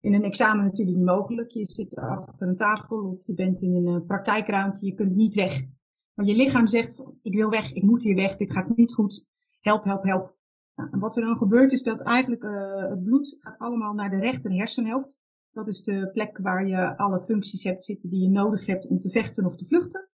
in 0.00 0.14
een 0.14 0.22
examen 0.22 0.64
natuurlijk 0.64 0.96
niet 0.96 1.06
mogelijk. 1.06 1.50
Je 1.50 1.64
zit 1.64 1.96
achter 1.96 2.48
een 2.48 2.56
tafel 2.56 3.10
of 3.10 3.26
je 3.26 3.34
bent 3.34 3.60
in 3.60 3.86
een 3.86 4.04
praktijkruimte, 4.04 4.86
je 4.86 4.94
kunt 4.94 5.14
niet 5.14 5.34
weg. 5.34 5.62
Maar 6.18 6.26
je 6.26 6.36
lichaam 6.36 6.66
zegt 6.66 7.02
ik 7.22 7.34
wil 7.34 7.50
weg, 7.50 7.72
ik 7.72 7.82
moet 7.82 8.02
hier 8.02 8.14
weg, 8.14 8.36
dit 8.36 8.52
gaat 8.52 8.76
niet 8.76 8.94
goed, 8.94 9.26
help, 9.60 9.84
help, 9.84 10.04
help. 10.04 10.36
Nou, 10.74 10.90
en 10.90 10.98
wat 10.98 11.16
er 11.16 11.22
dan 11.22 11.36
gebeurt 11.36 11.72
is 11.72 11.82
dat 11.82 12.00
eigenlijk 12.00 12.42
het 12.88 13.02
bloed 13.02 13.36
gaat 13.38 13.58
allemaal 13.58 13.92
naar 13.92 14.10
de 14.10 14.18
rechter 14.18 14.52
hersenhelft. 14.52 15.20
Dat 15.50 15.68
is 15.68 15.82
de 15.82 16.10
plek 16.12 16.38
waar 16.38 16.66
je 16.66 16.96
alle 16.96 17.22
functies 17.22 17.62
hebt 17.62 17.84
zitten 17.84 18.10
die 18.10 18.22
je 18.22 18.30
nodig 18.30 18.66
hebt 18.66 18.86
om 18.86 19.00
te 19.00 19.10
vechten 19.10 19.44
of 19.44 19.56
te 19.56 19.66
vluchten. 19.66 20.08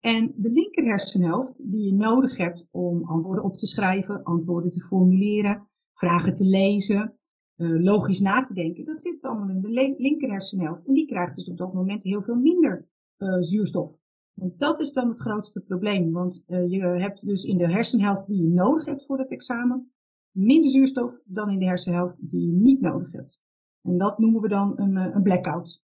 En 0.00 0.32
de 0.36 0.50
linker 0.50 0.84
hersenhelft 0.84 1.70
die 1.70 1.84
je 1.84 1.94
nodig 1.94 2.36
hebt 2.36 2.66
om 2.70 3.04
antwoorden 3.04 3.44
op 3.44 3.56
te 3.56 3.66
schrijven, 3.66 4.22
antwoorden 4.22 4.70
te 4.70 4.80
formuleren, 4.80 5.68
vragen 5.94 6.34
te 6.34 6.44
lezen, 6.44 7.18
uh, 7.56 7.82
logisch 7.82 8.20
na 8.20 8.42
te 8.42 8.54
denken, 8.54 8.84
dat 8.84 9.02
zit 9.02 9.24
allemaal 9.24 9.48
in 9.48 9.60
de 9.60 9.94
linker 9.98 10.30
hersenhelft. 10.30 10.86
En 10.86 10.94
die 10.94 11.06
krijgt 11.06 11.34
dus 11.34 11.48
op 11.48 11.56
dat 11.56 11.72
moment 11.72 12.02
heel 12.02 12.22
veel 12.22 12.36
minder 12.36 12.88
uh, 13.18 13.36
zuurstof. 13.38 14.02
En 14.34 14.54
dat 14.56 14.80
is 14.80 14.92
dan 14.92 15.08
het 15.08 15.20
grootste 15.20 15.60
probleem, 15.60 16.12
want 16.12 16.42
uh, 16.46 16.70
je 16.70 16.82
hebt 16.82 17.26
dus 17.26 17.44
in 17.44 17.58
de 17.58 17.70
hersenhelft 17.70 18.26
die 18.26 18.42
je 18.42 18.48
nodig 18.48 18.84
hebt 18.84 19.04
voor 19.04 19.18
het 19.18 19.30
examen, 19.30 19.92
minder 20.30 20.70
zuurstof 20.70 21.20
dan 21.24 21.50
in 21.50 21.58
de 21.58 21.66
hersenhelft 21.66 22.28
die 22.30 22.46
je 22.46 22.52
niet 22.52 22.80
nodig 22.80 23.12
hebt. 23.12 23.42
En 23.82 23.98
dat 23.98 24.18
noemen 24.18 24.40
we 24.40 24.48
dan 24.48 24.72
een, 24.80 24.96
een 24.96 25.22
blackout. 25.22 25.82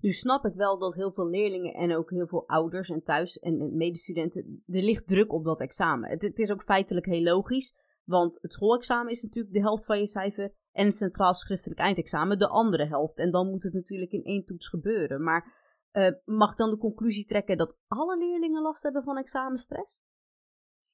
Nu 0.00 0.10
snap 0.10 0.44
ik 0.44 0.54
wel 0.54 0.78
dat 0.78 0.94
heel 0.94 1.12
veel 1.12 1.28
leerlingen 1.28 1.74
en 1.74 1.96
ook 1.96 2.10
heel 2.10 2.26
veel 2.26 2.48
ouders 2.48 2.88
en 2.88 3.02
thuis 3.02 3.38
en 3.38 3.76
medestudenten, 3.76 4.62
er 4.66 4.82
ligt 4.82 5.06
druk 5.06 5.32
op 5.32 5.44
dat 5.44 5.60
examen. 5.60 6.10
Het, 6.10 6.22
het, 6.22 6.38
is 6.38 6.50
ook 6.50 6.62
feitelijk 6.62 7.06
heel 7.06 7.22
logisch, 7.22 7.74
want 8.04 8.38
het 8.40 8.52
schoolexamen 8.52 9.12
is 9.12 9.22
natuurlijk 9.22 9.54
de 9.54 9.60
helft 9.60 9.84
van 9.84 9.98
je 9.98 10.06
cijfer 10.06 10.52
en 10.72 10.86
het 10.86 10.96
centraal 10.96 11.34
schriftelijk 11.34 11.80
eindexamen 11.80 12.38
de 12.38 12.48
andere 12.48 12.86
helft. 12.86 13.18
En 13.18 13.30
dan 13.30 13.50
moet 13.50 13.62
het 13.62 13.72
natuurlijk 13.72 14.12
in 14.12 14.24
één 14.24 14.44
toets 14.44 14.68
gebeuren. 14.68 15.22
Maar 15.22 15.59
uh, 15.92 16.10
mag 16.24 16.56
dan 16.56 16.70
de 16.70 16.78
conclusie 16.78 17.24
trekken 17.24 17.56
dat 17.56 17.76
alle 17.86 18.18
leerlingen 18.18 18.62
last 18.62 18.82
hebben 18.82 19.02
van 19.02 19.16
examenstress? 19.16 20.00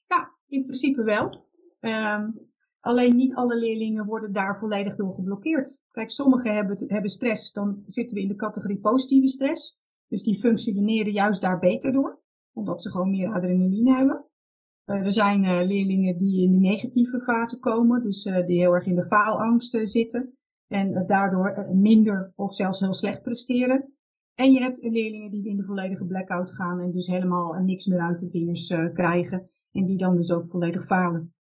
Ja, 0.06 0.36
in 0.46 0.62
principe 0.62 1.02
wel. 1.02 1.44
Um, 1.80 2.54
Alleen 2.86 3.16
niet 3.16 3.34
alle 3.34 3.58
leerlingen 3.58 4.06
worden 4.06 4.32
daar 4.32 4.58
volledig 4.58 4.96
door 4.96 5.12
geblokkeerd. 5.12 5.80
Kijk, 5.90 6.10
sommigen 6.10 6.54
hebben, 6.54 6.76
hebben 6.86 7.10
stress, 7.10 7.52
dan 7.52 7.82
zitten 7.86 8.16
we 8.16 8.22
in 8.22 8.28
de 8.28 8.34
categorie 8.34 8.80
positieve 8.80 9.28
stress. 9.28 9.80
Dus 10.08 10.22
die 10.22 10.38
functioneren 10.38 11.12
juist 11.12 11.40
daar 11.40 11.58
beter 11.58 11.92
door, 11.92 12.22
omdat 12.52 12.82
ze 12.82 12.90
gewoon 12.90 13.10
meer 13.10 13.32
adrenaline 13.32 13.94
hebben. 13.94 14.26
Uh, 14.84 14.96
er 14.96 15.12
zijn 15.12 15.44
uh, 15.44 15.60
leerlingen 15.62 16.18
die 16.18 16.42
in 16.42 16.50
de 16.50 16.58
negatieve 16.58 17.20
fase 17.20 17.58
komen, 17.58 18.02
dus 18.02 18.22
die 18.22 18.58
heel 18.58 18.72
erg 18.72 18.86
in 18.86 18.94
de 18.94 19.06
faalangst 19.06 19.78
zitten 19.82 20.38
en 20.66 21.06
daardoor 21.06 21.70
minder 21.74 22.32
of 22.36 22.54
zelfs 22.54 22.80
heel 22.80 22.94
slecht 22.94 23.22
presteren. 23.22 23.95
En 24.36 24.52
je 24.52 24.60
hebt 24.60 24.78
leerlingen 24.82 25.30
die 25.30 25.48
in 25.48 25.56
de 25.56 25.64
volledige 25.64 26.06
blackout 26.06 26.54
gaan 26.54 26.80
en 26.80 26.90
dus 26.90 27.06
helemaal 27.06 27.52
niks 27.52 27.86
meer 27.86 28.00
uit 28.00 28.18
de 28.18 28.30
vingers 28.30 28.66
krijgen 28.92 29.50
en 29.72 29.86
die 29.86 29.98
dan 29.98 30.16
dus 30.16 30.32
ook 30.32 30.46
volledig 30.46 30.86
falen. 30.86 31.34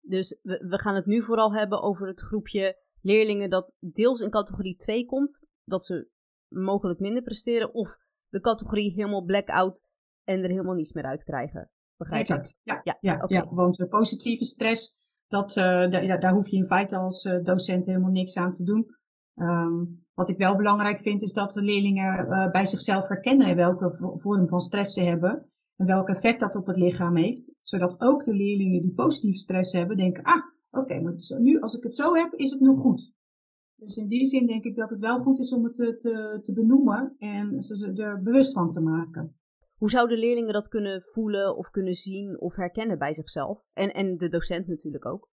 Dus 0.00 0.38
we, 0.42 0.66
we 0.68 0.78
gaan 0.80 0.94
het 0.94 1.06
nu 1.06 1.22
vooral 1.22 1.54
hebben 1.54 1.82
over 1.82 2.06
het 2.06 2.20
groepje 2.20 2.82
leerlingen 3.00 3.50
dat 3.50 3.76
deels 3.78 4.20
in 4.20 4.30
categorie 4.30 4.76
2 4.76 5.06
komt, 5.06 5.44
dat 5.64 5.84
ze 5.84 6.08
mogelijk 6.48 7.00
minder 7.00 7.22
presteren, 7.22 7.74
of 7.74 7.96
de 8.28 8.40
categorie 8.40 8.92
helemaal 8.92 9.24
blackout 9.24 9.84
en 10.24 10.42
er 10.42 10.50
helemaal 10.50 10.74
niets 10.74 10.92
meer 10.92 11.04
uit 11.04 11.24
krijgen. 11.24 11.70
Begrijp 11.96 12.26
je? 12.26 12.54
Ja, 12.62 12.80
ja, 12.84 12.98
ja, 13.00 13.24
ja, 13.26 13.48
want 13.54 13.88
positieve 13.88 14.44
stress, 14.44 14.98
dat, 15.26 15.56
uh, 15.56 15.64
daar, 15.90 16.20
daar 16.20 16.32
hoef 16.32 16.48
je 16.48 16.56
in 16.56 16.66
feite 16.66 16.96
als 16.96 17.22
docent 17.42 17.86
helemaal 17.86 18.10
niks 18.10 18.36
aan 18.36 18.52
te 18.52 18.64
doen. 18.64 18.98
Um, 19.34 20.04
wat 20.14 20.28
ik 20.28 20.38
wel 20.38 20.56
belangrijk 20.56 21.00
vind, 21.00 21.22
is 21.22 21.32
dat 21.32 21.52
de 21.52 21.62
leerlingen 21.62 22.26
uh, 22.26 22.50
bij 22.50 22.66
zichzelf 22.66 23.08
herkennen 23.08 23.56
welke 23.56 24.16
vorm 24.16 24.48
van 24.48 24.60
stress 24.60 24.94
ze 24.94 25.00
hebben 25.00 25.46
en 25.76 25.86
welk 25.86 26.08
effect 26.08 26.40
dat 26.40 26.54
op 26.54 26.66
het 26.66 26.76
lichaam 26.76 27.16
heeft. 27.16 27.54
Zodat 27.60 28.00
ook 28.00 28.24
de 28.24 28.34
leerlingen 28.34 28.82
die 28.82 28.94
positieve 28.94 29.38
stress 29.38 29.72
hebben 29.72 29.96
denken, 29.96 30.22
ah, 30.22 30.42
oké, 30.70 31.00
maar 31.00 31.14
nu 31.38 31.60
als 31.60 31.76
ik 31.76 31.82
het 31.82 31.94
zo 31.94 32.14
heb, 32.14 32.32
is 32.34 32.50
het 32.50 32.60
nog 32.60 32.78
goed. 32.78 33.12
Dus 33.76 33.96
in 33.96 34.08
die 34.08 34.26
zin 34.26 34.46
denk 34.46 34.64
ik 34.64 34.76
dat 34.76 34.90
het 34.90 35.00
wel 35.00 35.18
goed 35.18 35.38
is 35.38 35.52
om 35.52 35.64
het 35.64 35.74
te, 35.74 35.96
te, 35.96 36.38
te 36.42 36.52
benoemen 36.52 37.14
en 37.18 37.62
ze 37.62 37.92
er 37.92 38.22
bewust 38.22 38.52
van 38.52 38.70
te 38.70 38.80
maken. 38.80 39.34
Hoe 39.74 39.90
zouden 39.90 40.18
leerlingen 40.18 40.52
dat 40.52 40.68
kunnen 40.68 41.02
voelen 41.02 41.56
of 41.56 41.70
kunnen 41.70 41.94
zien 41.94 42.40
of 42.40 42.54
herkennen 42.56 42.98
bij 42.98 43.12
zichzelf? 43.12 43.62
En, 43.72 43.94
en 43.94 44.18
de 44.18 44.28
docent 44.28 44.66
natuurlijk 44.66 45.06
ook, 45.06 45.28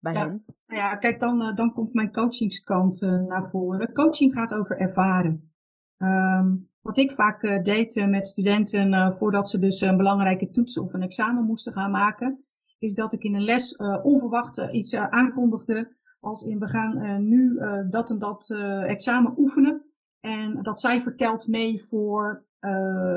bij 0.00 0.12
ja, 0.12 0.20
hen? 0.20 0.44
Nou 0.66 0.80
ja, 0.80 0.96
kijk, 0.96 1.20
dan, 1.20 1.42
eh, 1.42 1.54
dan 1.54 1.72
komt 1.72 1.94
mijn 1.94 2.12
coachingskant 2.12 3.02
uh, 3.02 3.20
naar 3.20 3.48
voren. 3.48 3.92
Coaching 3.92 4.32
gaat 4.34 4.54
over 4.54 4.76
ervaren. 4.76 5.52
Um, 5.98 6.68
wat 6.80 6.98
ik 6.98 7.12
vaak 7.12 7.42
uh, 7.42 7.62
deed 7.62 8.06
met 8.08 8.26
studenten 8.26 9.12
voordat 9.12 9.48
ze 9.48 9.58
dus 9.58 9.80
een 9.80 9.96
belangrijke 9.96 10.50
toets 10.50 10.78
of 10.78 10.92
een 10.92 11.02
examen 11.02 11.44
moesten 11.44 11.72
gaan 11.72 11.90
maken, 11.90 12.44
is 12.78 12.94
dat 12.94 13.12
ik 13.12 13.22
in 13.22 13.34
een 13.34 13.44
les 13.44 13.76
onverwacht 14.02 14.72
iets 14.72 14.94
aankondigde 14.94 15.96
als 16.20 16.42
in 16.42 16.58
we 16.58 16.66
gaan 16.66 17.28
nu 17.28 17.60
dat 17.90 18.10
en 18.10 18.18
dat 18.18 18.50
examen 18.86 19.34
oefenen 19.38 19.84
en 20.20 20.62
dat 20.62 20.80
cijfer 20.80 21.16
telt 21.16 21.46
mee 21.46 21.84
voor 21.84 22.46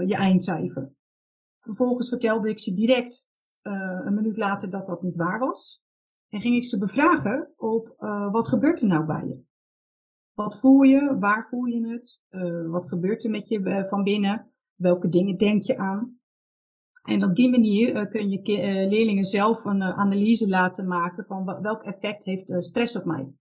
je 0.05 0.15
eindcijfer. 0.15 0.93
Vervolgens 1.59 2.09
vertelde 2.09 2.49
ik 2.49 2.59
ze 2.59 2.73
direct 2.73 3.27
een 3.61 4.13
minuut 4.13 4.37
later 4.37 4.69
dat 4.69 4.85
dat 4.85 5.01
niet 5.01 5.15
waar 5.15 5.39
was. 5.39 5.82
En 6.33 6.41
ging 6.41 6.55
ik 6.55 6.65
ze 6.65 6.77
bevragen 6.77 7.53
op 7.57 7.95
wat 8.31 8.47
gebeurt 8.47 8.81
er 8.81 8.87
nou 8.87 9.05
bij 9.05 9.25
je? 9.27 9.43
Wat 10.33 10.59
voel 10.59 10.81
je? 10.81 11.17
Waar 11.19 11.47
voel 11.47 11.65
je 11.65 11.87
het? 11.87 12.21
Uh, 12.29 12.69
wat 12.69 12.87
gebeurt 12.87 13.23
er 13.23 13.29
met 13.29 13.47
je 13.47 13.59
uh, 13.59 13.85
van 13.85 14.03
binnen? 14.03 14.51
Welke 14.75 15.09
dingen 15.09 15.37
denk 15.37 15.63
je 15.63 15.77
aan? 15.77 16.17
En 17.03 17.23
op 17.23 17.35
die 17.35 17.49
manier 17.49 18.07
kun 18.07 18.29
je 18.29 18.41
leerlingen 18.89 19.23
zelf 19.23 19.65
een 19.65 19.83
analyse 19.83 20.49
laten 20.49 20.87
maken 20.87 21.25
van 21.25 21.61
welk 21.61 21.83
effect 21.83 22.23
heeft 22.23 22.63
stress 22.63 22.95
op 22.95 23.05
mij. 23.05 23.33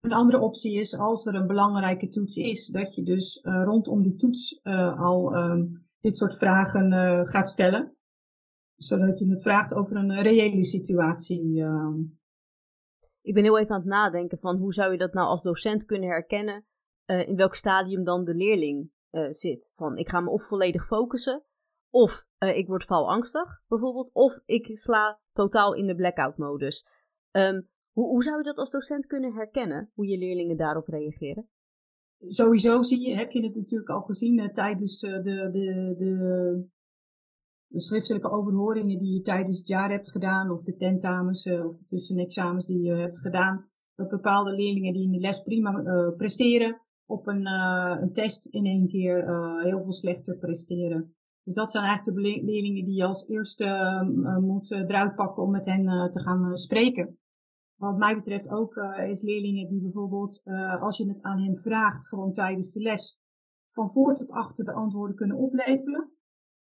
Een 0.00 0.12
andere 0.12 0.40
optie 0.40 0.80
is 0.80 0.96
als 0.96 1.26
er 1.26 1.34
een 1.34 1.46
belangrijke 1.46 2.08
toets 2.08 2.36
is, 2.36 2.66
dat 2.66 2.94
je 2.94 3.02
dus 3.02 3.40
rondom 3.42 4.02
die 4.02 4.14
toets 4.14 4.60
al 4.96 5.36
um, 5.36 5.86
dit 6.00 6.16
soort 6.16 6.38
vragen 6.38 6.92
gaat 7.26 7.48
stellen. 7.48 7.96
Zodat 8.76 9.18
je 9.18 9.28
het 9.28 9.42
vraagt 9.42 9.74
over 9.74 9.96
een 9.96 10.22
reële 10.22 10.64
situatie 10.64 11.62
ehm, 11.62 12.00
ik 13.22 13.34
ben 13.34 13.42
heel 13.42 13.58
even 13.58 13.74
aan 13.74 13.80
het 13.80 13.88
nadenken 13.88 14.38
van 14.38 14.56
hoe 14.56 14.72
zou 14.72 14.92
je 14.92 14.98
dat 14.98 15.12
nou 15.12 15.28
als 15.28 15.42
docent 15.42 15.84
kunnen 15.84 16.08
herkennen 16.08 16.66
uh, 17.06 17.28
in 17.28 17.36
welk 17.36 17.54
stadium 17.54 18.04
dan 18.04 18.24
de 18.24 18.34
leerling 18.34 18.90
uh, 19.10 19.30
zit. 19.30 19.70
Van 19.74 19.96
ik 19.96 20.08
ga 20.08 20.20
me 20.20 20.30
of 20.30 20.46
volledig 20.46 20.86
focussen, 20.86 21.44
of 21.90 22.26
uh, 22.38 22.56
ik 22.56 22.66
word 22.66 22.84
faalangstig 22.84 23.62
bijvoorbeeld, 23.68 24.10
of 24.12 24.40
ik 24.44 24.76
sla 24.76 25.20
totaal 25.32 25.74
in 25.74 25.86
de 25.86 25.94
blackout 25.94 26.36
modus. 26.36 26.86
Um, 27.30 27.70
hoe, 27.92 28.06
hoe 28.06 28.22
zou 28.22 28.36
je 28.36 28.42
dat 28.42 28.56
als 28.56 28.70
docent 28.70 29.06
kunnen 29.06 29.34
herkennen, 29.34 29.90
hoe 29.94 30.06
je 30.06 30.18
leerlingen 30.18 30.56
daarop 30.56 30.86
reageren? 30.86 31.48
Sowieso 32.26 32.82
zie 32.82 33.08
je, 33.08 33.14
heb 33.14 33.30
je 33.30 33.44
het 33.44 33.54
natuurlijk 33.54 33.90
al 33.90 34.00
gezien 34.00 34.52
tijdens 34.52 35.00
de, 35.00 35.22
de, 35.22 35.94
de 35.98 36.70
de 37.72 37.80
schriftelijke 37.80 38.30
overhoringen 38.30 38.98
die 38.98 39.14
je 39.14 39.22
tijdens 39.22 39.58
het 39.58 39.68
jaar 39.68 39.90
hebt 39.90 40.10
gedaan, 40.10 40.50
of 40.50 40.62
de 40.62 40.76
tentamens 40.76 41.46
uh, 41.46 41.64
of 41.64 41.76
de 41.76 41.84
tussenexamens 41.84 42.66
die 42.66 42.82
je 42.82 42.94
hebt 42.94 43.18
gedaan, 43.18 43.70
dat 43.94 44.08
bepaalde 44.08 44.50
leerlingen 44.50 44.92
die 44.92 45.02
in 45.02 45.10
de 45.10 45.18
les 45.18 45.42
prima 45.42 45.82
uh, 45.82 46.16
presteren, 46.16 46.80
op 47.06 47.26
een, 47.26 47.46
uh, 47.46 47.96
een 48.00 48.12
test 48.12 48.46
in 48.46 48.64
één 48.64 48.88
keer 48.88 49.16
heel 49.62 49.82
veel 49.82 49.92
slechter 49.92 50.38
presteren. 50.38 51.14
Dus 51.44 51.54
dat 51.54 51.70
zijn 51.70 51.84
eigenlijk 51.84 52.16
de 52.16 52.42
leerlingen 52.44 52.84
die 52.84 52.94
je 52.94 53.04
als 53.04 53.28
eerste 53.28 53.66
moet 54.40 54.70
eruit 54.70 55.14
pakken 55.14 55.42
om 55.42 55.50
met 55.50 55.66
hen 55.66 56.10
te 56.12 56.20
gaan 56.20 56.56
spreken. 56.56 57.18
Wat 57.76 57.98
mij 57.98 58.14
betreft 58.14 58.48
ook 58.48 58.76
is 59.08 59.22
leerlingen 59.22 59.68
die 59.68 59.82
bijvoorbeeld, 59.82 60.42
als 60.80 60.96
je 60.96 61.08
het 61.08 61.22
aan 61.22 61.38
hen 61.38 61.56
vraagt, 61.56 62.08
gewoon 62.08 62.32
tijdens 62.32 62.72
de 62.72 62.80
les, 62.80 63.20
van 63.66 63.90
voor 63.90 64.14
tot 64.14 64.30
achter 64.30 64.64
de 64.64 64.72
antwoorden 64.72 65.16
kunnen 65.16 65.36
oplepelen. 65.36 66.10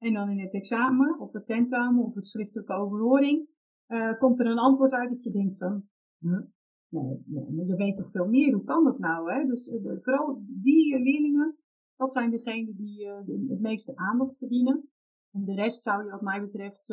En 0.00 0.14
dan 0.14 0.30
in 0.30 0.40
het 0.40 0.54
examen, 0.54 1.18
of 1.18 1.32
het 1.32 1.46
tentamen, 1.46 2.04
of 2.04 2.14
het 2.14 2.26
schriftelijke 2.26 2.72
overhoring, 2.72 3.48
uh, 3.86 4.18
komt 4.18 4.40
er 4.40 4.46
een 4.46 4.58
antwoord 4.58 4.92
uit 4.92 5.10
dat 5.10 5.22
je 5.22 5.30
denkt 5.30 5.58
van, 5.58 5.88
nee, 6.18 6.50
nee, 6.88 7.66
je 7.66 7.74
weet 7.76 7.96
toch 7.96 8.10
veel 8.10 8.28
meer, 8.28 8.54
hoe 8.54 8.64
kan 8.64 8.84
dat 8.84 8.98
nou? 8.98 9.32
Hè? 9.32 9.46
Dus 9.46 9.68
uh, 9.68 9.96
vooral 10.00 10.42
die 10.46 10.94
uh, 10.94 11.02
leerlingen, 11.02 11.58
dat 11.96 12.12
zijn 12.12 12.30
degenen 12.30 12.76
die 12.76 13.06
het 13.48 13.60
meeste 13.60 13.96
aandacht 13.96 14.38
verdienen. 14.38 14.88
En 15.32 15.44
de 15.44 15.54
rest 15.54 15.82
zou 15.82 16.04
je 16.04 16.10
wat 16.10 16.22
mij 16.22 16.40
betreft 16.40 16.86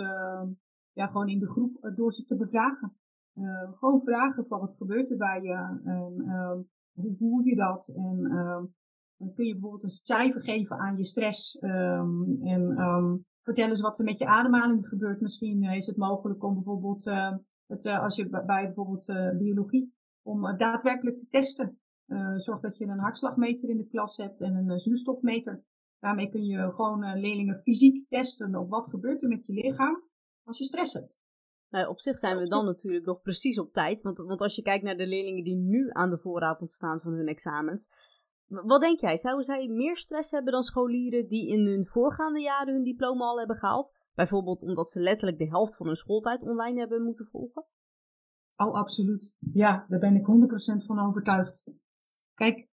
ja, 0.91 1.07
gewoon 1.07 1.27
in 1.27 1.39
de 1.39 1.47
groep 1.47 1.91
door 1.95 2.13
ze 2.13 2.23
te 2.23 2.35
bevragen. 2.35 2.97
gewoon 3.71 4.01
vragen 4.03 4.45
van 4.47 4.59
wat 4.59 4.75
gebeurt 4.75 5.11
er 5.11 5.17
bij 5.17 5.41
je 5.41 5.79
en 5.83 6.69
hoe 6.93 7.15
voel 7.15 7.39
je 7.39 7.55
dat 7.55 7.87
en 7.87 8.19
dan 9.17 9.33
kun 9.33 9.45
je 9.45 9.51
bijvoorbeeld 9.51 9.83
een 9.83 9.89
cijfer 9.89 10.41
geven 10.41 10.77
aan 10.77 10.97
je 10.97 11.03
stress. 11.03 11.57
Um, 11.61 12.41
en 12.41 12.81
um, 12.81 13.25
vertel 13.41 13.69
eens 13.69 13.81
wat 13.81 13.99
er 13.99 14.05
met 14.05 14.17
je 14.17 14.25
ademhaling 14.25 14.87
gebeurt. 14.87 15.21
Misschien 15.21 15.63
uh, 15.63 15.75
is 15.75 15.85
het 15.85 15.97
mogelijk 15.97 16.43
om 16.43 16.53
bijvoorbeeld, 16.53 17.05
uh, 17.05 17.35
het, 17.67 17.85
uh, 17.85 18.03
als 18.03 18.15
je 18.15 18.29
bij 18.29 18.43
bijvoorbeeld 18.45 19.05
biologie, 19.37 19.95
om 20.21 20.57
daadwerkelijk 20.57 21.17
te 21.17 21.27
testen. 21.27 21.79
zorg 22.37 22.59
dat 22.59 22.77
je 22.77 22.85
een 22.85 22.99
hartslagmeter 22.99 23.69
in 23.69 23.77
de 23.77 23.87
klas 23.87 24.17
hebt 24.17 24.41
en 24.41 24.55
een 24.55 24.79
zuurstofmeter. 24.79 25.63
Daarmee 25.99 26.29
kun 26.29 26.45
je 26.45 26.73
gewoon 26.73 27.19
leerlingen 27.19 27.61
fysiek 27.61 28.09
testen 28.09 28.55
op 28.55 28.69
wat 28.69 28.87
gebeurt 28.87 29.23
er 29.23 29.29
met 29.29 29.45
je 29.45 29.53
lichaam 29.53 30.03
als 30.43 30.57
je 30.57 30.63
stress 30.63 30.93
hebt. 30.93 31.21
Nou, 31.69 31.87
op 31.87 31.99
zich 31.99 32.19
zijn 32.19 32.37
we 32.37 32.47
dan 32.47 32.65
natuurlijk 32.65 33.05
nog 33.05 33.21
precies 33.21 33.59
op 33.59 33.73
tijd. 33.73 34.01
Want, 34.01 34.17
want 34.17 34.39
als 34.39 34.55
je 34.55 34.61
kijkt 34.61 34.83
naar 34.83 34.97
de 34.97 35.07
leerlingen 35.07 35.43
die 35.43 35.55
nu 35.55 35.89
aan 35.91 36.09
de 36.09 36.17
vooravond 36.17 36.71
staan 36.71 37.01
van 37.01 37.13
hun 37.13 37.27
examens, 37.27 37.89
wat 38.47 38.81
denk 38.81 38.99
jij? 38.99 39.17
Zouden 39.17 39.45
zij 39.45 39.67
meer 39.67 39.97
stress 39.97 40.31
hebben 40.31 40.51
dan 40.51 40.63
scholieren 40.63 41.27
die 41.27 41.47
in 41.47 41.65
hun 41.65 41.85
voorgaande 41.85 42.41
jaren 42.41 42.73
hun 42.73 42.83
diploma 42.83 43.25
al 43.25 43.37
hebben 43.37 43.57
gehaald? 43.57 43.93
Bijvoorbeeld 44.13 44.61
omdat 44.61 44.89
ze 44.89 45.01
letterlijk 45.01 45.37
de 45.37 45.47
helft 45.47 45.75
van 45.75 45.85
hun 45.85 45.95
schooltijd 45.95 46.41
online 46.41 46.79
hebben 46.79 47.03
moeten 47.03 47.25
volgen? 47.25 47.65
Oh, 48.55 48.73
absoluut. 48.73 49.35
Ja, 49.53 49.85
daar 49.87 49.99
ben 49.99 50.15
ik 50.15 50.25
100% 50.81 50.85
van 50.85 50.99
overtuigd. 50.99 51.71
Kijk, 52.33 52.67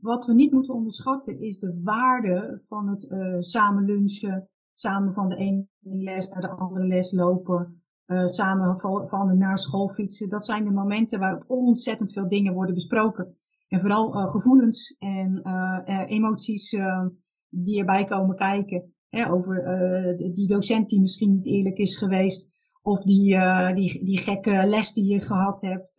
wat 0.00 0.26
we 0.26 0.34
niet 0.34 0.52
moeten 0.52 0.74
onderschatten 0.74 1.40
is 1.40 1.58
de 1.58 1.82
waarde 1.82 2.60
van 2.62 2.88
het 2.88 3.10
uh, 3.10 3.38
samen 3.38 3.84
lunchen, 3.84 4.48
samen 4.72 5.12
van 5.12 5.28
de 5.28 5.36
ene 5.36 5.66
les 5.80 6.28
naar 6.28 6.40
de 6.40 6.50
andere 6.50 6.86
les 6.86 7.12
lopen, 7.12 7.82
uh, 8.06 8.26
samen 8.26 9.38
naar 9.38 9.58
school 9.58 9.88
fietsen. 9.88 10.28
Dat 10.28 10.44
zijn 10.44 10.64
de 10.64 10.70
momenten 10.70 11.18
waarop 11.18 11.44
ontzettend 11.46 12.12
veel 12.12 12.28
dingen 12.28 12.54
worden 12.54 12.74
besproken. 12.74 13.38
En 13.74 13.80
vooral 13.80 14.10
gevoelens 14.10 14.96
en 14.98 15.40
emoties 16.06 16.76
die 17.48 17.78
erbij 17.78 18.04
komen 18.04 18.36
kijken. 18.36 18.94
Hè, 19.08 19.30
over 19.30 19.62
die 20.32 20.46
docent 20.46 20.88
die 20.88 21.00
misschien 21.00 21.32
niet 21.32 21.46
eerlijk 21.46 21.78
is 21.78 21.96
geweest. 21.96 22.50
Of 22.82 23.02
die, 23.02 23.38
die, 23.74 24.04
die 24.04 24.18
gekke 24.18 24.66
les 24.66 24.92
die 24.92 25.12
je 25.12 25.20
gehad 25.20 25.60
hebt. 25.60 25.98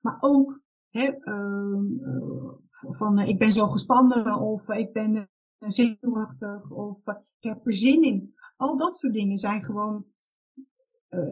maar 0.00 0.16
ook 0.20 0.60
hè, 0.88 1.04
ehm, 1.04 1.82
van 2.70 3.18
ik 3.18 3.38
ben 3.38 3.52
zo 3.52 3.66
gespannen 3.66 4.40
of 4.40 4.68
ik 4.68 4.92
ben 4.92 5.28
zenuwachtig 5.58 6.70
of 6.70 7.06
ik 7.06 7.50
heb 7.50 7.66
er 7.66 7.74
zin 7.74 8.02
in. 8.02 8.34
Al 8.56 8.76
dat 8.76 8.96
soort 8.96 9.14
dingen 9.14 9.36
zijn 9.36 9.62
gewoon 9.62 10.04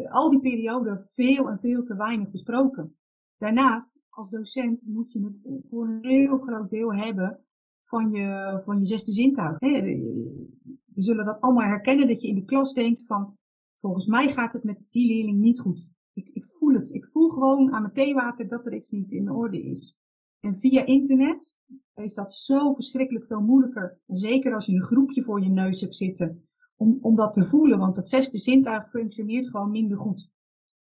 al 0.08 0.30
die 0.30 0.40
perioden 0.40 0.98
veel 0.98 1.48
en 1.48 1.58
veel 1.58 1.82
te 1.82 1.96
weinig 1.96 2.30
besproken. 2.30 2.96
Daarnaast, 3.42 4.00
als 4.08 4.30
docent 4.30 4.82
moet 4.86 5.12
je 5.12 5.24
het 5.24 5.66
voor 5.68 5.88
een 5.88 6.04
heel 6.06 6.38
groot 6.38 6.70
deel 6.70 6.94
hebben 6.94 7.44
van 7.82 8.10
je, 8.10 8.60
van 8.64 8.78
je 8.78 8.84
zesde 8.84 9.12
zintuig. 9.12 9.58
we 9.58 11.02
zullen 11.02 11.24
dat 11.24 11.40
allemaal 11.40 11.68
herkennen, 11.68 12.06
dat 12.06 12.20
je 12.20 12.28
in 12.28 12.34
de 12.34 12.44
klas 12.44 12.74
denkt 12.74 13.06
van, 13.06 13.36
volgens 13.76 14.06
mij 14.06 14.28
gaat 14.28 14.52
het 14.52 14.64
met 14.64 14.78
die 14.90 15.06
leerling 15.06 15.38
niet 15.38 15.60
goed. 15.60 15.90
Ik, 16.12 16.28
ik 16.28 16.44
voel 16.44 16.74
het. 16.74 16.90
Ik 16.90 17.06
voel 17.06 17.28
gewoon 17.28 17.72
aan 17.72 17.82
mijn 17.82 17.94
theewater 17.94 18.48
dat 18.48 18.66
er 18.66 18.74
iets 18.74 18.90
niet 18.90 19.12
in 19.12 19.30
orde 19.30 19.62
is. 19.62 19.98
En 20.40 20.54
via 20.54 20.84
internet 20.84 21.56
is 21.94 22.14
dat 22.14 22.32
zo 22.32 22.72
verschrikkelijk 22.72 23.26
veel 23.26 23.42
moeilijker. 23.42 24.00
En 24.06 24.16
zeker 24.16 24.54
als 24.54 24.66
je 24.66 24.72
een 24.72 24.82
groepje 24.82 25.22
voor 25.22 25.42
je 25.42 25.50
neus 25.50 25.80
hebt 25.80 25.96
zitten 25.96 26.48
om, 26.76 26.98
om 27.00 27.14
dat 27.14 27.32
te 27.32 27.44
voelen. 27.44 27.78
Want 27.78 27.94
dat 27.94 28.08
zesde 28.08 28.38
zintuig 28.38 28.88
functioneert 28.88 29.48
gewoon 29.48 29.70
minder 29.70 29.98
goed. 29.98 30.30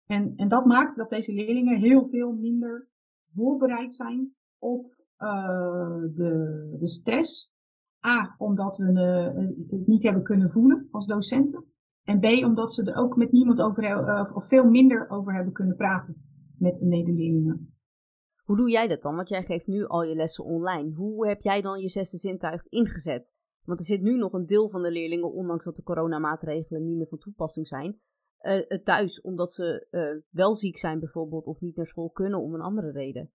En, 0.06 0.32
en 0.36 0.48
dat 0.48 0.64
maakt 0.64 0.96
dat 0.96 1.10
deze 1.10 1.32
leerlingen 1.32 1.78
heel 1.78 2.08
veel 2.08 2.32
minder 2.32 2.88
voorbereid 3.22 3.94
zijn 3.94 4.34
op 4.58 4.84
uh, 5.18 6.02
de, 6.14 6.74
de 6.78 6.88
stress. 6.88 7.54
A, 8.06 8.34
omdat 8.38 8.76
we 8.76 8.92
uh, 8.92 9.78
het 9.78 9.86
niet 9.86 10.02
hebben 10.02 10.22
kunnen 10.22 10.50
voelen 10.50 10.88
als 10.90 11.06
docenten. 11.06 11.64
En 12.04 12.20
B, 12.20 12.24
omdat 12.24 12.72
ze 12.72 12.84
er 12.84 12.96
ook 12.96 13.16
met 13.16 13.32
niemand 13.32 13.60
over 13.60 13.84
uh, 13.84 14.30
of 14.34 14.48
veel 14.48 14.70
minder 14.70 15.08
over 15.08 15.34
hebben 15.34 15.52
kunnen 15.52 15.76
praten 15.76 16.22
met 16.58 16.80
medeleerlingen. 16.82 17.74
Hoe 18.44 18.56
doe 18.56 18.70
jij 18.70 18.88
dat 18.88 19.02
dan? 19.02 19.16
Want 19.16 19.28
jij 19.28 19.44
geeft 19.44 19.66
nu 19.66 19.86
al 19.86 20.02
je 20.02 20.14
lessen 20.14 20.44
online. 20.44 20.94
Hoe 20.94 21.28
heb 21.28 21.42
jij 21.42 21.60
dan 21.60 21.80
je 21.80 21.88
zesde 21.88 22.16
zintuig 22.16 22.66
ingezet? 22.68 23.32
Want 23.64 23.78
er 23.78 23.86
zit 23.86 24.02
nu 24.02 24.16
nog 24.16 24.32
een 24.32 24.46
deel 24.46 24.70
van 24.70 24.82
de 24.82 24.90
leerlingen, 24.90 25.32
ondanks 25.32 25.64
dat 25.64 25.76
de 25.76 25.82
coronamaatregelen 25.82 26.84
niet 26.84 26.96
meer 26.96 27.08
van 27.08 27.18
toepassing 27.18 27.66
zijn, 27.66 28.00
uh, 28.46 28.78
thuis 28.78 29.20
omdat 29.20 29.52
ze 29.52 29.86
uh, 29.90 30.22
wel 30.30 30.54
ziek 30.54 30.78
zijn 30.78 30.98
bijvoorbeeld 30.98 31.46
of 31.46 31.60
niet 31.60 31.76
naar 31.76 31.86
school 31.86 32.10
kunnen 32.10 32.40
om 32.40 32.54
een 32.54 32.60
andere 32.60 32.90
reden. 32.90 33.30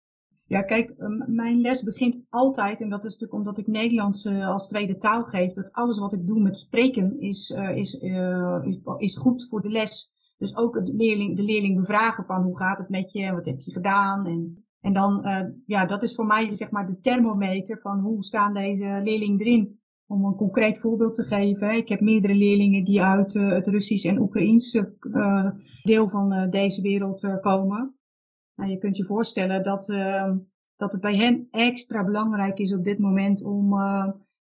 Ja, 0.46 0.62
kijk, 0.62 0.94
mijn 1.26 1.60
les 1.60 1.82
begint 1.82 2.22
altijd, 2.28 2.80
en 2.80 2.88
dat 2.88 3.04
is 3.04 3.18
natuurlijk 3.18 3.38
omdat 3.38 3.58
ik 3.58 3.66
Nederlands 3.66 4.26
als 4.26 4.68
tweede 4.68 4.96
taal 4.96 5.24
geef, 5.24 5.52
dat 5.52 5.72
alles 5.72 5.98
wat 5.98 6.12
ik 6.12 6.26
doe 6.26 6.40
met 6.40 6.56
spreken 6.56 7.18
is, 7.18 7.50
is, 7.74 7.94
is, 7.94 8.80
is 8.96 9.16
goed 9.16 9.48
voor 9.48 9.60
de 9.60 9.68
les. 9.68 10.12
Dus 10.38 10.56
ook 10.56 10.86
de 10.86 10.94
leerling, 10.94 11.36
de 11.36 11.42
leerling 11.42 11.76
bevragen 11.76 12.24
van 12.24 12.42
hoe 12.42 12.56
gaat 12.56 12.78
het 12.78 12.88
met 12.88 13.12
je, 13.12 13.32
wat 13.32 13.46
heb 13.46 13.60
je 13.60 13.72
gedaan. 13.72 14.26
En, 14.26 14.64
en 14.80 14.92
dan, 14.92 15.26
ja, 15.66 15.86
dat 15.86 16.02
is 16.02 16.14
voor 16.14 16.26
mij 16.26 16.50
zeg 16.50 16.70
maar 16.70 16.86
de 16.86 16.98
thermometer 17.00 17.80
van 17.80 18.00
hoe 18.00 18.24
staan 18.24 18.54
deze 18.54 19.00
leerlingen 19.04 19.40
erin. 19.40 19.79
Om 20.10 20.24
een 20.24 20.34
concreet 20.34 20.78
voorbeeld 20.78 21.14
te 21.14 21.22
geven, 21.22 21.76
ik 21.76 21.88
heb 21.88 22.00
meerdere 22.00 22.34
leerlingen 22.34 22.84
die 22.84 23.02
uit 23.02 23.34
uh, 23.34 23.52
het 23.52 23.66
Russisch 23.66 24.06
en 24.06 24.18
Oekraïense 24.18 24.96
uh, 25.00 25.50
deel 25.82 26.08
van 26.08 26.32
uh, 26.32 26.50
deze 26.50 26.82
wereld 26.82 27.38
komen. 27.40 27.94
Nou, 28.54 28.70
je 28.70 28.78
kunt 28.78 28.96
je 28.96 29.04
voorstellen 29.04 29.62
dat, 29.62 29.86
dat 30.76 30.92
het 30.92 31.00
bij 31.00 31.16
hen 31.16 31.48
extra 31.50 32.04
belangrijk 32.04 32.58
is 32.58 32.74
op 32.74 32.84
dit 32.84 32.98
moment 32.98 33.42
om 33.42 33.74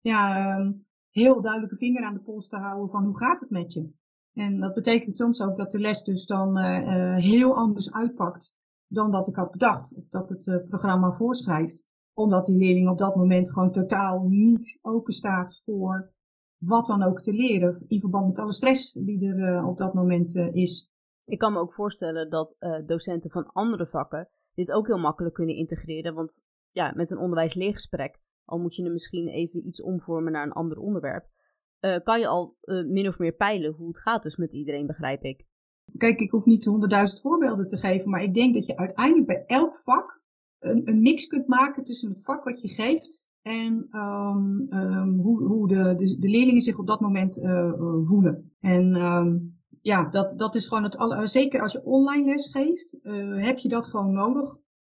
ja, 0.00 0.56
ehm, 0.56 0.72
heel 1.10 1.40
duidelijke 1.40 1.76
vinger 1.76 2.04
aan 2.04 2.14
de 2.14 2.20
pols 2.20 2.48
te 2.48 2.56
houden 2.56 2.90
van 2.90 3.04
hoe 3.04 3.16
gaat 3.16 3.40
het 3.40 3.50
met 3.50 3.72
je. 3.72 3.90
En 4.32 4.60
dat 4.60 4.74
betekent 4.74 5.16
soms 5.16 5.42
ook 5.42 5.56
dat 5.56 5.70
de 5.70 5.78
les 5.78 6.04
dus 6.04 6.26
dan 6.26 6.58
heel 7.14 7.54
anders 7.54 7.92
uitpakt 7.92 8.56
dan 8.86 9.10
dat 9.10 9.28
ik 9.28 9.36
had 9.36 9.50
bedacht 9.50 9.94
of 9.96 10.08
dat 10.08 10.28
het 10.28 10.64
programma 10.68 11.10
voorschrijft 11.10 11.87
omdat 12.18 12.46
die 12.46 12.56
leerling 12.56 12.88
op 12.88 12.98
dat 12.98 13.16
moment 13.16 13.52
gewoon 13.52 13.72
totaal 13.72 14.26
niet 14.28 14.78
open 14.82 15.12
staat 15.12 15.60
voor 15.62 16.12
wat 16.56 16.86
dan 16.86 17.02
ook 17.02 17.20
te 17.20 17.32
leren. 17.32 17.84
In 17.88 18.00
verband 18.00 18.26
met 18.26 18.38
alle 18.38 18.52
stress 18.52 18.92
die 18.92 19.26
er 19.26 19.38
uh, 19.38 19.68
op 19.68 19.76
dat 19.76 19.94
moment 19.94 20.34
uh, 20.34 20.54
is. 20.54 20.92
Ik 21.24 21.38
kan 21.38 21.52
me 21.52 21.58
ook 21.58 21.72
voorstellen 21.72 22.30
dat 22.30 22.56
uh, 22.60 22.86
docenten 22.86 23.30
van 23.30 23.52
andere 23.52 23.86
vakken 23.86 24.28
dit 24.54 24.72
ook 24.72 24.86
heel 24.86 24.98
makkelijk 24.98 25.34
kunnen 25.34 25.56
integreren. 25.56 26.14
Want 26.14 26.46
ja, 26.70 26.92
met 26.96 27.10
een 27.10 27.18
onderwijs-leergesprek, 27.18 28.20
al 28.44 28.58
moet 28.58 28.76
je 28.76 28.84
er 28.84 28.92
misschien 28.92 29.28
even 29.28 29.66
iets 29.66 29.82
omvormen 29.82 30.32
naar 30.32 30.46
een 30.46 30.52
ander 30.52 30.78
onderwerp, 30.78 31.26
kan 32.04 32.20
je 32.20 32.26
al 32.26 32.56
min 32.86 33.08
of 33.08 33.18
meer 33.18 33.32
peilen 33.32 33.72
hoe 33.72 33.88
het 33.88 34.00
gaat 34.00 34.22
dus 34.22 34.36
met 34.36 34.52
iedereen, 34.52 34.86
begrijp 34.86 35.22
ik. 35.22 35.46
Kijk, 35.96 36.20
ik 36.20 36.30
hoef 36.30 36.44
niet 36.44 36.64
honderdduizend 36.64 37.20
voorbeelden 37.20 37.66
te 37.66 37.76
geven, 37.76 38.10
maar 38.10 38.22
ik 38.22 38.34
denk 38.34 38.54
dat 38.54 38.66
je 38.66 38.76
uiteindelijk 38.76 39.26
bij 39.26 39.44
elk 39.46 39.76
vak 39.76 40.17
een, 40.58 40.88
een 40.88 41.00
mix 41.00 41.26
kunt 41.26 41.46
maken 41.46 41.84
tussen 41.84 42.10
het 42.10 42.24
vak 42.24 42.44
wat 42.44 42.60
je 42.60 42.68
geeft 42.68 43.28
en 43.42 43.88
um, 43.90 44.66
um, 44.70 45.18
hoe, 45.20 45.44
hoe 45.44 45.68
de, 45.68 45.94
de, 45.94 46.18
de, 46.18 46.28
leerlingen 46.28 46.62
zich 46.62 46.78
op 46.78 46.86
dat 46.86 47.00
moment 47.00 47.36
uh, 47.36 47.72
voelen. 48.02 48.52
En 48.58 48.96
um, 48.96 49.60
ja, 49.80 50.08
dat, 50.10 50.38
dat 50.38 50.54
is 50.54 50.66
gewoon 50.66 50.82
het 50.82 50.96
alle, 50.96 51.26
zeker 51.26 51.60
als 51.60 51.72
je 51.72 51.84
online 51.84 52.24
les 52.24 52.50
geeft, 52.50 52.98
uh, 53.02 53.44
heb 53.44 53.58
je 53.58 53.68
dat 53.68 53.86
gewoon 53.86 54.12
nodig 54.12 54.56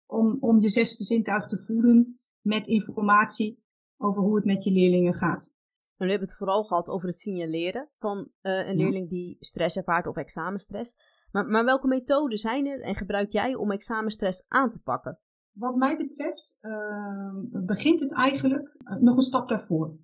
om, 0.07 0.37
om 0.41 0.61
je 0.61 0.69
zesde 0.69 1.05
zintuig 1.05 1.47
te 1.47 1.59
voeden 1.59 2.21
met 2.41 2.67
informatie 2.67 3.63
over 3.97 4.23
hoe 4.23 4.37
het 4.37 4.45
met 4.45 4.65
je 4.65 4.71
leerlingen 4.71 5.15
gaat. 5.15 5.57
We 5.97 6.09
hebben 6.09 6.29
het 6.29 6.37
vooral 6.37 6.65
gehad 6.65 6.89
over 6.89 7.09
het 7.09 7.19
signaleren 7.19 7.89
van 7.97 8.19
uh, 8.19 8.69
een 8.69 8.77
leerling 8.77 9.09
die 9.09 9.37
stress 9.41 9.77
ervaart 9.77 10.07
of 10.07 10.17
examenstress. 10.17 10.97
Maar, 11.31 11.47
maar 11.47 11.65
welke 11.65 11.87
methoden 11.87 12.39
zijn 12.39 12.67
er 12.67 12.81
en 12.81 12.95
gebruik 12.95 13.33
jij 13.33 13.55
om 13.55 13.71
examenstress 13.71 14.45
aan 14.49 14.71
te 14.71 14.79
pakken? 14.79 15.19
Wat 15.59 15.77
mij 15.77 15.97
betreft 15.97 16.57
uh, 16.61 17.35
begint 17.51 18.01
het 18.01 18.13
eigenlijk 18.13 18.77
uh, 18.85 18.97
nog 18.97 19.17
een 19.17 19.23
stap 19.23 19.49
daarvoor. 19.49 19.97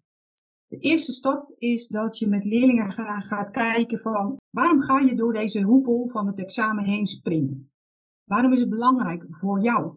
De 0.66 0.78
eerste 0.78 1.12
stap 1.12 1.54
is 1.58 1.88
dat 1.88 2.18
je 2.18 2.28
met 2.28 2.44
leerlingen 2.44 2.90
gaat 3.22 3.50
kijken 3.50 3.98
van 3.98 4.36
waarom 4.50 4.80
ga 4.80 4.98
je 4.98 5.14
door 5.14 5.32
deze 5.32 5.62
hoepel 5.62 6.08
van 6.08 6.26
het 6.26 6.38
examen 6.38 6.84
heen 6.84 7.06
springen? 7.06 7.72
Waarom 8.24 8.52
is 8.52 8.60
het 8.60 8.68
belangrijk 8.68 9.26
voor 9.28 9.60
jou? 9.62 9.94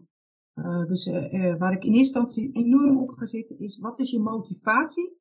Uh, 0.53 0.85
dus 0.85 1.09
waar 1.57 1.71
ik 1.71 1.83
in 1.83 1.93
eerste 1.93 2.19
instantie 2.19 2.51
enorm 2.51 2.97
op 2.97 3.09
ga 3.09 3.25
zitten 3.25 3.59
is 3.59 3.77
wat 3.77 3.99
is 3.99 4.11
je 4.11 4.19
motivatie 4.19 5.17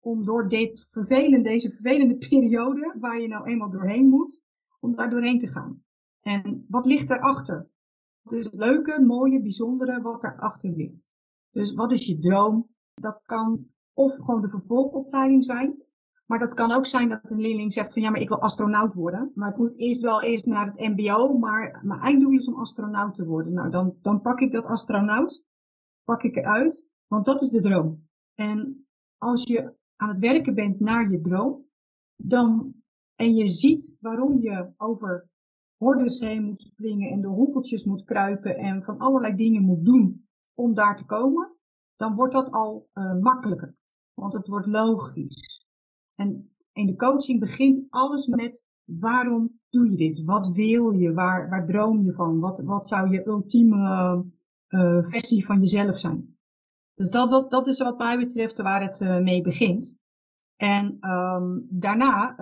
om 0.00 0.24
door 0.24 0.48
dit 0.48 0.86
vervelende, 0.90 1.40
deze 1.40 1.70
vervelende 1.70 2.16
periode 2.28 2.94
waar 3.00 3.20
je 3.20 3.28
nou 3.28 3.44
eenmaal 3.44 3.70
doorheen 3.70 4.08
moet, 4.08 4.42
om 4.80 4.96
daar 4.96 5.10
doorheen 5.10 5.38
te 5.38 5.48
gaan? 5.48 5.84
En 6.20 6.64
wat 6.68 6.86
ligt 6.86 7.08
daarachter? 7.08 7.70
Het 8.26 8.34
is 8.34 8.44
het 8.44 8.54
leuke, 8.54 9.02
mooie, 9.02 9.42
bijzondere 9.42 10.00
wat 10.00 10.24
erachter 10.24 10.70
ligt. 10.70 11.10
Dus 11.50 11.74
wat 11.74 11.92
is 11.92 12.06
je 12.06 12.18
droom? 12.18 12.68
Dat 12.94 13.22
kan 13.24 13.66
of 13.92 14.16
gewoon 14.16 14.40
de 14.40 14.48
vervolgopleiding 14.48 15.44
zijn. 15.44 15.82
Maar 16.26 16.38
dat 16.38 16.54
kan 16.54 16.72
ook 16.72 16.86
zijn 16.86 17.08
dat 17.08 17.30
een 17.30 17.40
leerling 17.40 17.72
zegt 17.72 17.92
van 17.92 18.02
ja, 18.02 18.10
maar 18.10 18.20
ik 18.20 18.28
wil 18.28 18.40
astronaut 18.40 18.94
worden. 18.94 19.32
Maar 19.34 19.50
ik 19.50 19.56
moet 19.56 19.78
eerst 19.78 20.00
wel 20.00 20.22
eerst 20.22 20.46
naar 20.46 20.66
het 20.66 20.78
mbo, 20.78 21.38
maar 21.38 21.80
mijn 21.84 22.00
einddoel 22.00 22.30
is 22.30 22.48
om 22.48 22.54
astronaut 22.54 23.14
te 23.14 23.26
worden. 23.26 23.52
Nou, 23.52 23.70
dan, 23.70 23.96
dan 24.00 24.20
pak 24.20 24.40
ik 24.40 24.52
dat 24.52 24.66
astronaut, 24.66 25.44
pak 26.04 26.22
ik 26.22 26.36
eruit, 26.36 26.88
want 27.06 27.24
dat 27.24 27.40
is 27.40 27.48
de 27.48 27.60
droom. 27.60 28.08
En 28.34 28.86
als 29.18 29.42
je 29.42 29.74
aan 29.96 30.08
het 30.08 30.18
werken 30.18 30.54
bent 30.54 30.80
naar 30.80 31.10
je 31.10 31.20
droom, 31.20 31.66
dan, 32.16 32.74
en 33.14 33.34
je 33.34 33.48
ziet 33.48 33.96
waarom 34.00 34.40
je 34.40 34.72
over 34.76 35.28
hordes 35.76 36.20
heen 36.20 36.44
moet 36.44 36.62
springen 36.62 37.10
en 37.10 37.20
door 37.20 37.34
hoepeltjes 37.34 37.84
moet 37.84 38.04
kruipen 38.04 38.56
en 38.56 38.82
van 38.82 38.98
allerlei 38.98 39.34
dingen 39.34 39.62
moet 39.62 39.84
doen 39.84 40.28
om 40.54 40.74
daar 40.74 40.96
te 40.96 41.06
komen, 41.06 41.56
dan 41.96 42.14
wordt 42.14 42.32
dat 42.32 42.50
al 42.50 42.88
uh, 42.94 43.18
makkelijker. 43.20 43.76
Want 44.14 44.32
het 44.32 44.46
wordt 44.46 44.66
logisch. 44.66 45.66
En 46.14 46.54
in 46.72 46.86
de 46.86 46.96
coaching 46.96 47.40
begint 47.40 47.86
alles 47.88 48.26
met 48.26 48.64
waarom 48.84 49.60
doe 49.68 49.90
je 49.90 49.96
dit? 49.96 50.24
Wat 50.24 50.48
wil 50.48 50.90
je? 50.90 51.12
Waar, 51.12 51.48
waar 51.48 51.66
droom 51.66 52.02
je 52.02 52.12
van? 52.12 52.40
Wat, 52.40 52.60
wat 52.60 52.88
zou 52.88 53.10
je 53.10 53.26
ultieme 53.26 54.24
uh, 54.68 55.02
versie 55.02 55.46
van 55.46 55.58
jezelf 55.58 55.98
zijn? 55.98 56.38
Dus 56.94 57.10
dat, 57.10 57.50
dat, 57.50 57.66
is 57.66 57.82
wat 57.82 57.98
mij 57.98 58.18
betreft 58.18 58.62
waar 58.62 58.82
het 58.82 59.00
uh, 59.00 59.18
mee 59.18 59.42
begint. 59.42 59.96
En 60.56 61.10
um, 61.10 61.66
daarna 61.70 62.38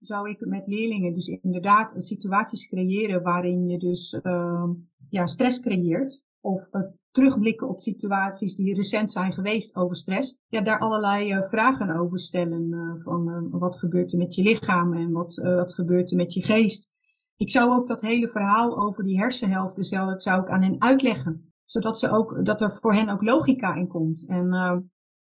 zou 0.00 0.30
ik 0.30 0.46
met 0.46 0.66
leerlingen 0.66 1.12
dus 1.12 1.26
inderdaad 1.26 1.94
situaties 1.96 2.66
creëren 2.66 3.22
waarin 3.22 3.68
je 3.68 3.78
dus 3.78 4.20
uh, 4.22 4.70
ja, 5.08 5.26
stress 5.26 5.60
creëert. 5.60 6.26
Of 6.40 6.68
terugblikken 7.10 7.68
op 7.68 7.80
situaties 7.80 8.54
die 8.54 8.74
recent 8.74 9.12
zijn 9.12 9.32
geweest 9.32 9.76
over 9.76 9.96
stress. 9.96 10.36
Ja, 10.48 10.60
daar 10.60 10.78
allerlei 10.78 11.34
uh, 11.34 11.42
vragen 11.42 11.96
over 11.96 12.18
stellen. 12.18 12.70
Uh, 12.70 13.02
van 13.02 13.48
wat 13.50 13.78
gebeurt 13.78 14.12
er 14.12 14.18
met 14.18 14.34
je 14.34 14.42
lichaam 14.42 14.92
en 14.92 15.10
wat, 15.10 15.34
wat 15.36 15.74
gebeurt 15.74 16.10
er 16.10 16.16
met 16.16 16.34
je 16.34 16.42
geest. 16.42 16.92
Ik 17.36 17.50
zou 17.50 17.70
ook 17.70 17.86
dat 17.86 18.00
hele 18.00 18.28
verhaal 18.28 18.78
over 18.78 19.04
die 19.04 19.18
hersenhelft, 19.18 19.76
dus 19.76 19.88
zou 19.88 20.40
ik 20.40 20.50
aan 20.50 20.62
hen 20.62 20.80
uitleggen. 20.80 21.52
Zodat 21.64 21.98
ze 21.98 22.10
ook, 22.10 22.44
dat 22.44 22.60
er 22.60 22.70
voor 22.70 22.94
hen 22.94 23.08
ook 23.08 23.22
logica 23.22 23.74
in 23.74 23.88
komt. 23.88 24.24
En 24.26 24.52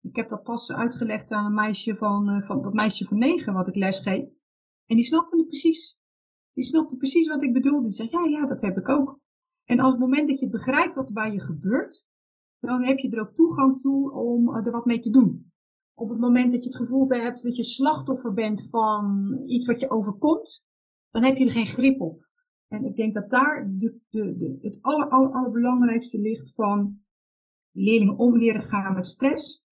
ik 0.01 0.15
heb 0.15 0.29
dat 0.29 0.43
pas 0.43 0.71
uitgelegd 0.71 1.31
aan 1.31 1.45
een 1.45 1.53
meisje 1.53 1.95
van, 1.95 2.43
van 2.43 2.61
dat 2.61 2.73
meisje 2.73 3.05
van 3.05 3.17
negen 3.17 3.53
wat 3.53 3.67
ik 3.67 3.75
les 3.75 3.99
geef. 3.99 4.25
En 4.85 4.95
die 4.95 5.05
snapte 5.05 5.37
het 5.37 5.47
precies. 5.47 5.99
Die 6.53 6.63
snapte 6.63 6.95
precies 6.95 7.27
wat 7.27 7.43
ik 7.43 7.53
bedoelde. 7.53 7.83
Die 7.83 7.93
zei, 7.93 8.09
ja, 8.11 8.25
ja, 8.25 8.45
dat 8.45 8.61
heb 8.61 8.77
ik 8.77 8.89
ook. 8.89 9.19
En 9.63 9.79
als 9.79 9.91
het 9.91 9.99
moment 9.99 10.27
dat 10.27 10.39
je 10.39 10.49
begrijpt 10.49 10.95
wat 10.95 11.13
bij 11.13 11.31
je 11.31 11.41
gebeurt, 11.41 12.05
dan 12.59 12.83
heb 12.83 12.97
je 12.97 13.09
er 13.09 13.19
ook 13.19 13.35
toegang 13.35 13.81
toe 13.81 14.11
om 14.11 14.55
er 14.55 14.71
wat 14.71 14.85
mee 14.85 14.99
te 14.99 15.09
doen. 15.09 15.53
Op 15.93 16.09
het 16.09 16.19
moment 16.19 16.51
dat 16.51 16.63
je 16.63 16.69
het 16.69 16.77
gevoel 16.77 17.09
hebt 17.09 17.43
dat 17.43 17.55
je 17.55 17.63
slachtoffer 17.63 18.33
bent 18.33 18.69
van 18.69 19.33
iets 19.45 19.65
wat 19.65 19.79
je 19.79 19.89
overkomt, 19.89 20.65
dan 21.09 21.23
heb 21.23 21.37
je 21.37 21.45
er 21.45 21.51
geen 21.51 21.65
grip 21.65 22.01
op. 22.01 22.29
En 22.67 22.85
ik 22.85 22.95
denk 22.95 23.13
dat 23.13 23.29
daar 23.29 23.71
de, 23.77 23.99
de, 24.09 24.37
de, 24.37 24.57
het 24.61 24.77
aller, 24.81 25.09
aller, 25.09 25.31
allerbelangrijkste 25.31 26.21
ligt 26.21 26.53
van 26.53 27.03
leerlingen 27.71 28.17
om 28.17 28.37
leren 28.37 28.63
gaan 28.63 28.93
met 28.93 29.05
stress, 29.05 29.63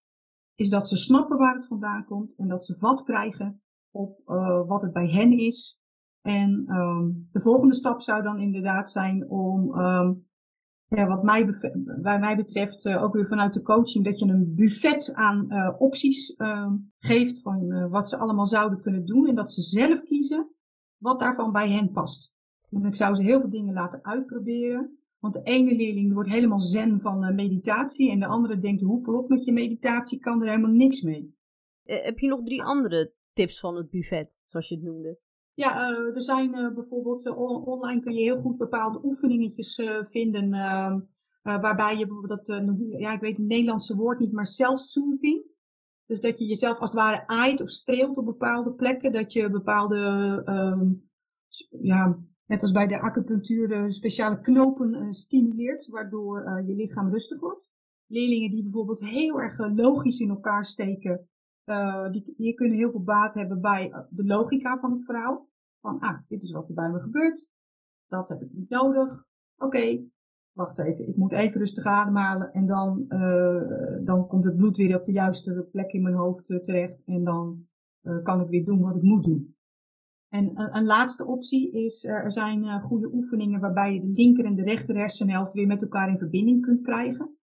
is 0.54 0.70
dat 0.70 0.88
ze 0.88 0.96
snappen 0.96 1.38
waar 1.38 1.54
het 1.54 1.66
vandaan 1.66 2.04
komt 2.04 2.34
en 2.36 2.48
dat 2.48 2.64
ze 2.64 2.76
vat 2.76 3.02
krijgen 3.02 3.62
op 3.94 4.20
uh, 4.26 4.66
wat 4.66 4.82
het 4.82 4.92
bij 4.92 5.08
hen 5.08 5.38
is. 5.38 5.80
En 6.20 6.50
um, 6.68 7.28
de 7.30 7.40
volgende 7.40 7.74
stap 7.74 8.00
zou 8.00 8.22
dan 8.22 8.38
inderdaad 8.38 8.90
zijn 8.90 9.30
om 9.30 9.78
um, 9.78 10.26
ja, 10.86 11.06
wat 11.06 11.22
mij, 11.22 11.46
bij 12.02 12.18
mij 12.18 12.36
betreft 12.36 12.84
uh, 12.84 13.02
ook 13.02 13.14
weer 13.14 13.26
vanuit 13.26 13.54
de 13.54 13.62
coaching, 13.62 14.04
dat 14.04 14.18
je 14.18 14.26
een 14.26 14.54
buffet 14.54 15.14
aan 15.14 15.44
uh, 15.48 15.74
opties 15.78 16.34
uh, 16.36 16.72
geeft 16.96 17.42
van 17.42 17.88
wat 17.88 18.08
ze 18.08 18.16
allemaal 18.16 18.46
zouden 18.46 18.80
kunnen 18.80 19.06
doen. 19.06 19.28
En 19.28 19.34
dat 19.34 19.52
ze 19.52 19.60
zelf 19.60 20.02
kiezen 20.02 20.50
wat 20.96 21.18
daarvan 21.18 21.52
bij 21.52 21.70
hen 21.70 21.90
past. 21.90 22.34
En 22.70 22.84
ik 22.84 22.94
zou 22.94 23.14
ze 23.14 23.22
heel 23.22 23.40
veel 23.40 23.50
dingen 23.50 23.74
laten 23.74 24.04
uitproberen. 24.04 24.98
Want 25.18 25.34
de 25.34 25.42
ene 25.42 25.76
leerling 25.76 26.12
wordt 26.12 26.28
helemaal 26.28 26.60
zen 26.60 27.00
van 27.00 27.34
meditatie. 27.34 28.10
En 28.10 28.20
de 28.20 28.26
andere 28.26 28.58
denkt, 28.58 28.82
hoepel 28.82 29.14
op 29.14 29.28
met 29.28 29.44
je 29.44 29.52
meditatie, 29.52 30.18
kan 30.18 30.42
er 30.42 30.48
helemaal 30.48 30.70
niks 30.70 31.02
mee. 31.02 31.36
heb 31.82 32.18
je 32.18 32.28
nog 32.28 32.44
drie 32.44 32.62
andere 32.62 33.14
tips 33.34 33.60
van 33.60 33.76
het 33.76 33.90
buffet, 33.90 34.38
zoals 34.46 34.68
je 34.68 34.74
het 34.74 34.84
noemde? 34.84 35.18
Ja, 35.54 35.90
uh, 35.90 36.14
er 36.14 36.22
zijn 36.22 36.58
uh, 36.58 36.74
bijvoorbeeld 36.74 37.26
uh, 37.26 37.38
online 37.66 38.00
kun 38.00 38.14
je 38.14 38.20
heel 38.20 38.36
goed 38.36 38.56
bepaalde 38.56 39.00
oefeningetjes 39.04 39.82
vinden. 40.02 40.52
Ehm, 40.52 41.00
waarbij 41.42 41.96
je 41.96 42.06
bijvoorbeeld 42.06 42.46
dat, 42.46 42.62
ja, 42.98 43.12
ik 43.12 43.20
weet 43.20 43.36
het 43.36 43.46
Nederlandse 43.46 43.94
woord 43.94 44.18
niet, 44.18 44.32
maar 44.32 44.46
self-soothing. 44.46 45.52
Dus 46.06 46.20
dat 46.20 46.38
je 46.38 46.46
jezelf 46.46 46.78
als 46.78 46.90
het 46.90 46.98
ware 46.98 47.26
aait 47.26 47.62
of 47.62 47.70
streelt 47.70 48.16
op 48.16 48.24
bepaalde 48.24 48.72
plekken. 48.72 49.12
Dat 49.12 49.32
je 49.32 49.50
bepaalde, 49.50 50.42
um, 50.48 51.10
ja, 51.82 52.18
net 52.46 52.62
als 52.62 52.72
bij 52.72 52.86
de 52.86 53.00
acupunctuur, 53.00 53.92
speciale 53.92 54.40
knopen 54.40 55.14
stimuleert. 55.14 55.86
Waardoor 55.86 56.62
je 56.66 56.74
lichaam 56.74 57.10
rustig 57.10 57.40
wordt. 57.40 57.70
Leerlingen 58.06 58.50
die 58.50 58.62
bijvoorbeeld 58.62 59.00
heel 59.00 59.40
erg 59.40 59.58
logisch 59.58 60.20
in 60.20 60.30
elkaar 60.30 60.64
steken 60.64 61.28
uh, 61.64 62.10
die, 62.36 62.54
kunnen 62.54 62.76
heel 62.76 62.90
veel 62.90 63.02
baat 63.02 63.34
hebben 63.34 63.60
bij 63.60 63.90
eh, 63.90 64.00
de 64.10 64.24
logica 64.24 64.76
van 64.76 64.92
het 64.92 65.04
verhaal. 65.04 65.48
Van, 65.80 65.98
ah, 66.00 66.18
dit 66.28 66.42
is 66.42 66.50
wat 66.50 66.68
er 66.68 66.74
bij 66.74 66.90
me 66.90 67.00
gebeurt. 67.00 67.48
Dat 68.06 68.28
heb 68.28 68.42
ik 68.42 68.52
niet 68.52 68.68
nodig. 68.68 69.24
Oké, 69.56 70.04
wacht 70.52 70.78
even. 70.78 71.08
Ik 71.08 71.16
moet 71.16 71.32
even 71.32 71.58
rustig 71.58 71.84
ademhalen. 71.84 72.52
En 72.52 72.66
dan, 72.66 73.04
uh, 73.08 73.98
dan 74.04 74.26
komt 74.26 74.44
het 74.44 74.56
bloed 74.56 74.76
weer 74.76 74.96
op 74.96 75.04
de 75.04 75.12
juiste 75.12 75.68
plek 75.72 75.92
in 75.92 76.02
mijn 76.02 76.14
hoofd 76.14 76.46
terecht. 76.64 77.04
En 77.04 77.24
dan 77.24 77.68
kan 78.22 78.40
ik 78.40 78.48
weer 78.48 78.64
doen 78.64 78.80
wat 78.80 78.96
ik 78.96 79.02
moet 79.02 79.24
doen. 79.24 79.56
En 80.28 80.76
een, 80.76 80.84
laatste 80.84 81.26
optie 81.26 81.70
is, 81.70 82.04
er 82.04 82.32
zijn 82.32 82.80
goede 82.80 83.12
oefeningen 83.12 83.60
waarbij 83.60 83.94
je 83.94 84.00
de 84.00 84.10
linker 84.10 84.44
en 84.44 84.54
de 84.54 84.62
rechter 84.62 84.96
hersenhelft 84.96 85.52
weer 85.54 85.66
met 85.66 85.82
elkaar 85.82 86.08
in 86.08 86.18
verbinding 86.18 86.62
kunt 86.62 86.82
krijgen 86.82 87.36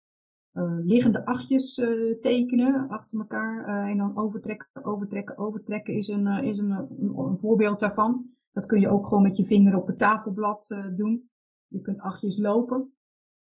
liggende 0.84 1.26
achtjes 1.26 1.78
uh, 1.78 2.20
tekenen 2.20 2.88
achter 2.88 3.20
elkaar 3.20 3.68
uh, 3.68 3.90
en 3.92 3.98
dan 3.98 4.18
overtrekken, 4.18 4.84
overtrekken, 4.86 5.38
overtrekken 5.38 5.94
is, 5.94 6.08
een, 6.08 6.28
is 6.28 6.58
een, 6.58 6.72
een, 6.72 7.38
voorbeeld 7.38 7.80
daarvan. 7.80 8.30
Dat 8.52 8.66
kun 8.66 8.80
je 8.80 8.90
ook 8.90 9.08
gewoon 9.08 9.24
met 9.24 9.38
je 9.38 9.46
vinger 9.46 9.76
op 9.76 9.88
het 9.88 9.98
tafelblad 9.98 10.68
doen. 10.96 11.30
Je 11.68 11.82
kunt 11.82 12.00
achtjes 12.00 12.38
lopen. 12.38 12.94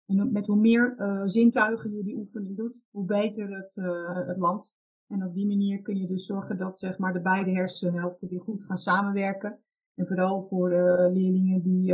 En 0.06 0.32
met 0.32 0.48
hoe 0.48 0.60
meer 0.60 0.94
zintuigen 1.26 1.96
je 1.96 2.04
die 2.04 2.18
oefening 2.18 2.58
doet, 2.58 2.84
hoe 2.92 3.06
beter 3.06 3.56
het, 3.56 3.76
het 4.28 4.38
landt. 4.38 4.76
En 5.08 5.26
op 5.26 5.34
die 5.34 5.48
manier 5.48 5.82
kun 5.82 5.98
je 5.98 6.08
dus 6.08 6.26
zorgen 6.26 6.58
dat 6.58 6.80
zeg 6.80 6.98
maar, 6.98 7.14
de 7.14 7.22
beide 7.22 7.52
hersenhelften 7.52 8.28
weer 8.28 8.40
goed 8.40 8.64
gaan 8.64 8.76
samenwerken. 8.76 9.60
En 9.96 10.08
vooral 10.08 10.42
voor 10.42 10.70
leerlingen 11.12 11.62
die 11.62 11.94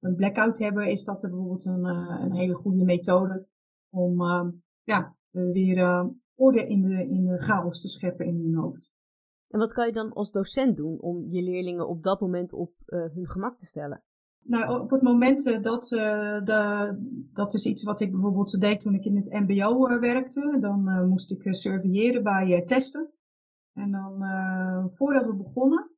een 0.00 0.14
blackout 0.16 0.58
hebben, 0.58 0.90
is 0.90 1.04
dat 1.04 1.20
bijvoorbeeld 1.20 1.64
een, 1.64 1.84
een 1.84 2.32
hele 2.32 2.54
goede 2.54 2.84
methode 2.84 3.46
om 3.92 4.20
uh, 4.20 4.48
ja, 4.82 5.16
weer 5.30 5.76
uh, 5.76 6.06
orde 6.34 6.66
in 6.66 6.82
de, 6.82 7.06
in 7.08 7.24
de 7.24 7.38
chaos 7.38 7.80
te 7.80 7.88
scheppen 7.88 8.26
in 8.26 8.40
hun 8.40 8.54
hoofd. 8.54 8.92
En 9.48 9.58
wat 9.58 9.72
kan 9.72 9.86
je 9.86 9.92
dan 9.92 10.12
als 10.12 10.30
docent 10.30 10.76
doen 10.76 11.00
om 11.00 11.28
je 11.28 11.42
leerlingen 11.42 11.88
op 11.88 12.02
dat 12.02 12.20
moment 12.20 12.52
op 12.52 12.72
uh, 12.86 13.04
hun 13.14 13.28
gemak 13.28 13.58
te 13.58 13.66
stellen? 13.66 14.02
Nou, 14.44 14.80
op 14.80 14.90
het 14.90 15.02
moment 15.02 15.62
dat, 15.62 15.88
de, 15.88 16.96
dat 17.32 17.54
is 17.54 17.66
iets 17.66 17.82
wat 17.82 18.00
ik 18.00 18.10
bijvoorbeeld 18.10 18.60
deed 18.60 18.80
toen 18.80 18.94
ik 18.94 19.04
in 19.04 19.16
het 19.16 19.32
mbo 19.32 19.98
werkte. 20.00 20.56
Dan 20.60 21.08
moest 21.08 21.30
ik 21.30 21.54
surveilleren 21.54 22.22
bij 22.22 22.62
testen. 22.64 23.12
En 23.72 23.90
dan, 23.90 24.14
voordat 24.92 25.26
we 25.26 25.36
begonnen, 25.36 25.90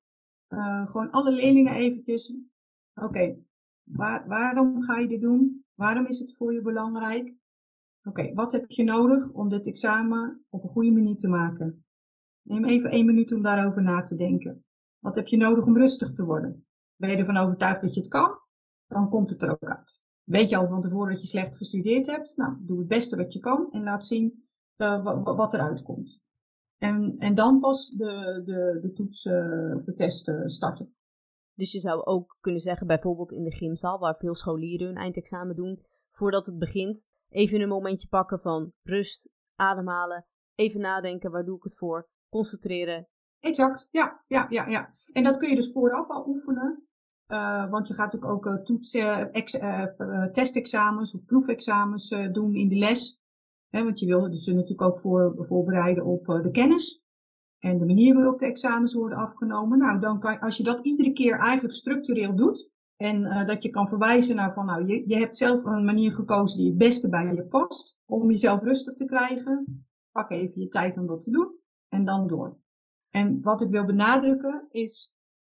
gewoon 0.84 1.10
alle 1.10 1.32
leerlingen 1.32 1.72
eventjes, 1.72 2.34
oké, 2.94 3.06
okay, 3.06 3.42
waar, 3.82 4.28
waarom 4.28 4.82
ga 4.82 4.98
je 4.98 5.08
dit 5.08 5.20
doen? 5.20 5.64
Waarom 5.74 6.06
is 6.06 6.18
het 6.18 6.36
voor 6.36 6.52
je 6.52 6.62
belangrijk? 6.62 7.34
Oké, 8.04 8.32
wat 8.32 8.52
heb 8.52 8.70
je 8.70 8.84
nodig 8.84 9.30
om 9.30 9.48
dit 9.48 9.66
examen 9.66 10.44
op 10.48 10.62
een 10.62 10.68
goede 10.68 10.92
manier 10.92 11.16
te 11.16 11.28
maken? 11.28 11.86
Neem 12.42 12.64
even 12.64 12.90
één 12.90 13.06
minuut 13.06 13.32
om 13.32 13.42
daarover 13.42 13.82
na 13.82 14.02
te 14.02 14.14
denken. 14.14 14.64
Wat 14.98 15.16
heb 15.16 15.26
je 15.26 15.36
nodig 15.36 15.66
om 15.66 15.76
rustig 15.76 16.12
te 16.12 16.24
worden? 16.24 16.66
Ben 16.96 17.10
je 17.10 17.16
ervan 17.16 17.36
overtuigd 17.36 17.80
dat 17.80 17.94
je 17.94 18.00
het 18.00 18.08
kan? 18.08 18.38
Dan 18.86 19.08
komt 19.08 19.30
het 19.30 19.42
er 19.42 19.50
ook 19.50 19.70
uit. 19.70 20.02
Weet 20.22 20.48
je 20.48 20.56
al 20.56 20.66
van 20.66 20.80
tevoren 20.80 21.12
dat 21.12 21.20
je 21.22 21.28
slecht 21.28 21.56
gestudeerd 21.56 22.06
hebt? 22.06 22.36
Nou, 22.36 22.56
doe 22.60 22.78
het 22.78 22.88
beste 22.88 23.16
wat 23.16 23.32
je 23.32 23.38
kan 23.38 23.72
en 23.72 23.82
laat 23.82 24.06
zien 24.06 24.46
uh, 24.76 25.22
wat 25.22 25.54
eruit 25.54 25.82
komt. 25.82 26.22
En, 26.78 27.16
en 27.18 27.34
dan 27.34 27.60
pas 27.60 27.88
de, 27.88 28.40
de, 28.44 28.78
de 28.80 28.92
toets 28.92 29.24
uh, 29.24 29.76
of 29.76 29.84
de 29.84 29.94
test 29.94 30.28
uh, 30.28 30.46
starten. 30.46 30.94
Dus 31.54 31.72
je 31.72 31.80
zou 31.80 32.04
ook 32.04 32.36
kunnen 32.40 32.60
zeggen, 32.60 32.86
bijvoorbeeld 32.86 33.32
in 33.32 33.44
de 33.44 33.54
gymzaal, 33.54 33.98
waar 33.98 34.16
veel 34.16 34.34
scholieren 34.34 34.86
hun 34.86 34.96
eindexamen 34.96 35.56
doen, 35.56 35.82
voordat 36.10 36.46
het 36.46 36.58
begint, 36.58 37.06
even 37.34 37.60
een 37.60 37.68
momentje 37.68 38.08
pakken 38.08 38.40
van 38.40 38.72
rust, 38.82 39.28
ademhalen, 39.54 40.26
even 40.54 40.80
nadenken, 40.80 41.30
waar 41.30 41.44
doe 41.44 41.56
ik 41.56 41.62
het 41.62 41.76
voor, 41.76 42.08
concentreren. 42.28 43.08
Exact, 43.40 43.88
ja, 43.90 44.24
ja, 44.26 44.46
ja, 44.48 44.68
ja. 44.68 44.90
En 45.12 45.24
dat 45.24 45.36
kun 45.36 45.48
je 45.48 45.54
dus 45.54 45.72
vooraf 45.72 46.08
al 46.08 46.26
oefenen. 46.28 46.86
Uh, 47.26 47.70
want 47.70 47.88
je 47.88 47.94
gaat 47.94 48.12
natuurlijk 48.12 48.32
ook 48.32 48.46
uh, 48.46 48.62
toetsen, 48.62 49.32
ex, 49.32 49.54
uh, 49.54 50.24
testexamens 50.24 51.14
of 51.14 51.24
proefexamens 51.24 52.08
doen 52.08 52.54
in 52.54 52.68
de 52.68 52.76
les. 52.76 53.22
Want 53.70 53.98
je 53.98 54.06
wil 54.06 54.30
dus 54.30 54.46
natuurlijk 54.46 54.82
ook 54.82 55.00
voor, 55.00 55.34
voorbereiden 55.46 56.04
op 56.04 56.24
de 56.24 56.50
kennis. 56.50 57.02
En 57.58 57.78
de 57.78 57.86
manier 57.86 58.14
waarop 58.14 58.38
de 58.38 58.46
examens 58.46 58.94
worden 58.94 59.18
afgenomen. 59.18 59.78
Nou, 59.78 60.00
dan 60.00 60.18
kan, 60.18 60.38
als 60.38 60.56
je 60.56 60.62
dat 60.62 60.80
iedere 60.80 61.12
keer 61.12 61.38
eigenlijk 61.38 61.74
structureel 61.74 62.34
doet, 62.34 62.70
en 62.96 63.20
uh, 63.20 63.44
dat 63.44 63.62
je 63.62 63.68
kan 63.68 63.88
verwijzen 63.88 64.36
naar 64.36 64.52
van, 64.52 64.66
nou, 64.66 64.86
je, 64.86 65.08
je 65.08 65.16
hebt 65.16 65.36
zelf 65.36 65.64
een 65.64 65.84
manier 65.84 66.12
gekozen 66.12 66.58
die 66.58 66.68
het 66.68 66.78
beste 66.78 67.08
bij 67.08 67.34
je 67.34 67.46
past. 67.46 67.98
Om 68.06 68.30
jezelf 68.30 68.62
rustig 68.62 68.94
te 68.94 69.04
krijgen. 69.04 69.86
Pak 70.12 70.30
even 70.30 70.60
je 70.60 70.68
tijd 70.68 70.98
om 70.98 71.06
dat 71.06 71.20
te 71.20 71.30
doen. 71.30 71.54
En 71.88 72.04
dan 72.04 72.26
door. 72.26 72.58
En 73.10 73.42
wat 73.42 73.62
ik 73.62 73.70
wil 73.70 73.84
benadrukken 73.84 74.66
is, 74.70 75.14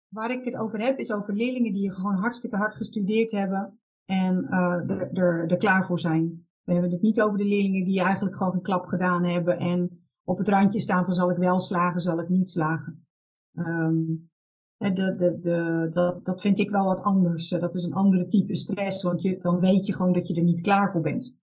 waar 0.08 0.32
ik 0.32 0.46
het 0.46 0.56
over 0.56 0.80
heb, 0.80 1.00
is 1.00 1.12
over 1.12 1.34
leerlingen 1.34 1.74
die 1.74 1.92
gewoon 1.92 2.16
hartstikke 2.16 2.56
hard 2.56 2.76
gestudeerd 2.76 3.32
hebben. 3.32 3.80
En 4.06 4.48
uh, 4.50 4.90
er, 4.90 5.48
er 5.52 5.58
klaar 5.58 5.86
voor 5.86 6.00
zijn. 6.00 6.48
We 6.64 6.72
hebben 6.72 6.92
het 6.92 7.02
niet 7.02 7.22
over 7.22 7.38
de 7.38 7.46
leerlingen 7.46 7.86
die 7.86 8.02
eigenlijk 8.02 8.36
gewoon 8.36 8.54
een 8.54 8.62
klap 8.62 8.86
gedaan 8.86 9.24
hebben. 9.24 9.58
En 9.58 10.08
op 10.24 10.38
het 10.38 10.48
randje 10.48 10.80
staan 10.80 11.06
van 11.06 11.14
zal 11.14 11.30
ik 11.30 11.38
wel 11.38 11.60
slagen, 11.60 12.02
zal 12.02 12.20
ik 12.20 12.30
niet 12.30 12.50
slagen. 12.50 13.08
Um, 13.54 14.30
de, 14.78 14.94
de, 14.94 15.40
de, 15.40 15.88
dat, 15.90 16.26
dat 16.26 16.42
vind 16.42 16.60
ik 16.60 16.70
wel 16.70 16.86
wat 16.86 17.02
anders. 17.02 17.50
Dat 17.50 17.76
is 17.76 17.86
een 17.86 17.94
andere 17.94 18.28
type 18.28 18.56
stress, 18.56 19.04
want 19.04 19.22
je, 19.22 19.38
dan 19.38 19.60
weet 19.60 19.86
je 19.86 19.94
gewoon 19.94 20.14
dat 20.14 20.28
je 20.28 20.36
er 20.36 20.44
niet 20.44 20.62
klaar 20.62 20.92
voor 20.92 21.02
bent. 21.02 21.38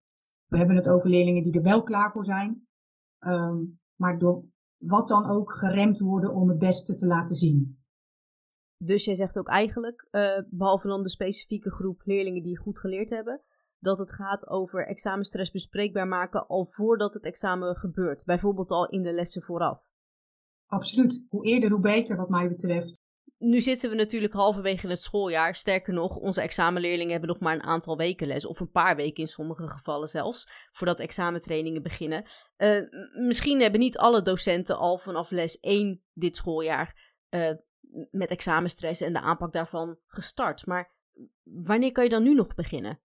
We 0.47 0.57
hebben 0.59 0.77
het 0.77 0.89
over 0.89 1.11
leerlingen 1.11 1.43
die 1.43 1.53
er 1.53 1.63
wel 1.63 1.83
klaar 1.83 2.13
voor 2.13 2.25
zijn, 2.25 2.67
um, 3.21 3.81
maar 3.97 4.19
door 4.19 4.45
wat 4.77 5.09
dan 5.09 5.31
ook 5.31 5.53
geremd 5.53 5.99
worden 5.99 6.35
om 6.35 6.49
het 6.49 6.59
beste 6.59 6.95
te 6.95 7.07
laten 7.07 7.35
zien. 7.35 7.81
Dus 8.77 9.05
jij 9.05 9.15
zegt 9.15 9.37
ook 9.37 9.49
eigenlijk, 9.49 10.09
uh, 10.11 10.39
behalve 10.51 10.89
dan 10.89 11.03
de 11.03 11.09
specifieke 11.09 11.71
groep 11.71 12.01
leerlingen 12.05 12.43
die 12.43 12.59
goed 12.59 12.79
geleerd 12.79 13.11
hebben, 13.11 13.43
dat 13.79 13.99
het 13.99 14.13
gaat 14.13 14.49
over 14.49 14.87
examenstress 14.87 15.51
bespreekbaar 15.51 16.09
maken 16.09 16.47
al 16.47 16.65
voordat 16.65 17.15
het 17.15 17.25
examen 17.25 17.77
gebeurt. 17.77 18.25
Bijvoorbeeld 18.25 18.71
al 18.71 18.89
in 18.89 19.03
de 19.03 19.13
lessen 19.13 19.43
vooraf. 19.43 19.81
Absoluut. 20.67 21.25
Hoe 21.29 21.45
eerder, 21.45 21.71
hoe 21.71 21.81
beter 21.81 22.17
wat 22.17 22.29
mij 22.29 22.49
betreft 22.49 23.02
nu 23.43 23.61
zitten 23.61 23.91
we 23.91 23.97
natuurlijk 23.97 24.33
halverwege 24.33 24.89
het 24.89 25.03
schooljaar. 25.03 25.55
Sterker 25.55 25.93
nog, 25.95 26.17
onze 26.17 26.41
examenleerlingen 26.41 27.11
hebben 27.11 27.29
nog 27.29 27.39
maar 27.39 27.55
een 27.55 27.63
aantal 27.63 27.97
weken 27.97 28.27
les, 28.27 28.47
of 28.47 28.61
een 28.61 28.71
paar 28.71 28.97
weken 28.97 29.23
in 29.23 29.29
sommige 29.29 29.69
gevallen 29.69 30.09
zelfs, 30.09 30.49
voordat 30.73 31.01
examentrainingen 31.01 31.83
beginnen. 31.83 32.25
Uh, 32.57 32.79
misschien 33.27 33.61
hebben 33.61 33.81
niet 33.81 33.99
alle 33.99 34.23
docenten 34.23 34.79
al 34.79 34.99
vanaf 34.99 35.31
les 35.31 35.61
1 35.61 36.03
dit 36.13 36.37
schooljaar 36.37 37.15
uh, 37.31 37.51
met 38.11 38.31
examenstress 38.31 39.01
en 39.01 39.13
de 39.13 39.21
aanpak 39.21 39.53
daarvan 39.53 39.99
gestart. 40.07 40.67
Maar 40.67 40.93
wanneer 41.43 41.93
kan 41.93 42.05
je 42.05 42.11
dan 42.11 42.23
nu 42.23 42.35
nog 42.35 42.55
beginnen? 42.55 43.01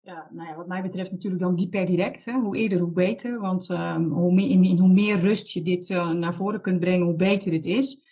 Ja, 0.00 0.28
nou 0.30 0.48
ja, 0.48 0.54
wat 0.56 0.66
mij 0.66 0.82
betreft 0.82 1.10
natuurlijk 1.10 1.42
dan 1.42 1.54
die 1.54 1.68
per 1.68 1.86
direct. 1.86 2.24
Hè. 2.24 2.32
Hoe 2.32 2.56
eerder, 2.56 2.78
hoe 2.78 2.92
beter. 2.92 3.40
Want 3.40 3.68
um, 3.68 4.10
hoe, 4.10 4.34
meer, 4.34 4.50
in, 4.50 4.78
hoe 4.78 4.92
meer 4.92 5.18
rust 5.18 5.50
je 5.50 5.62
dit 5.62 5.88
uh, 5.88 6.10
naar 6.10 6.34
voren 6.34 6.60
kunt 6.60 6.80
brengen, 6.80 7.06
hoe 7.06 7.16
beter 7.16 7.52
het 7.52 7.66
is. 7.66 8.03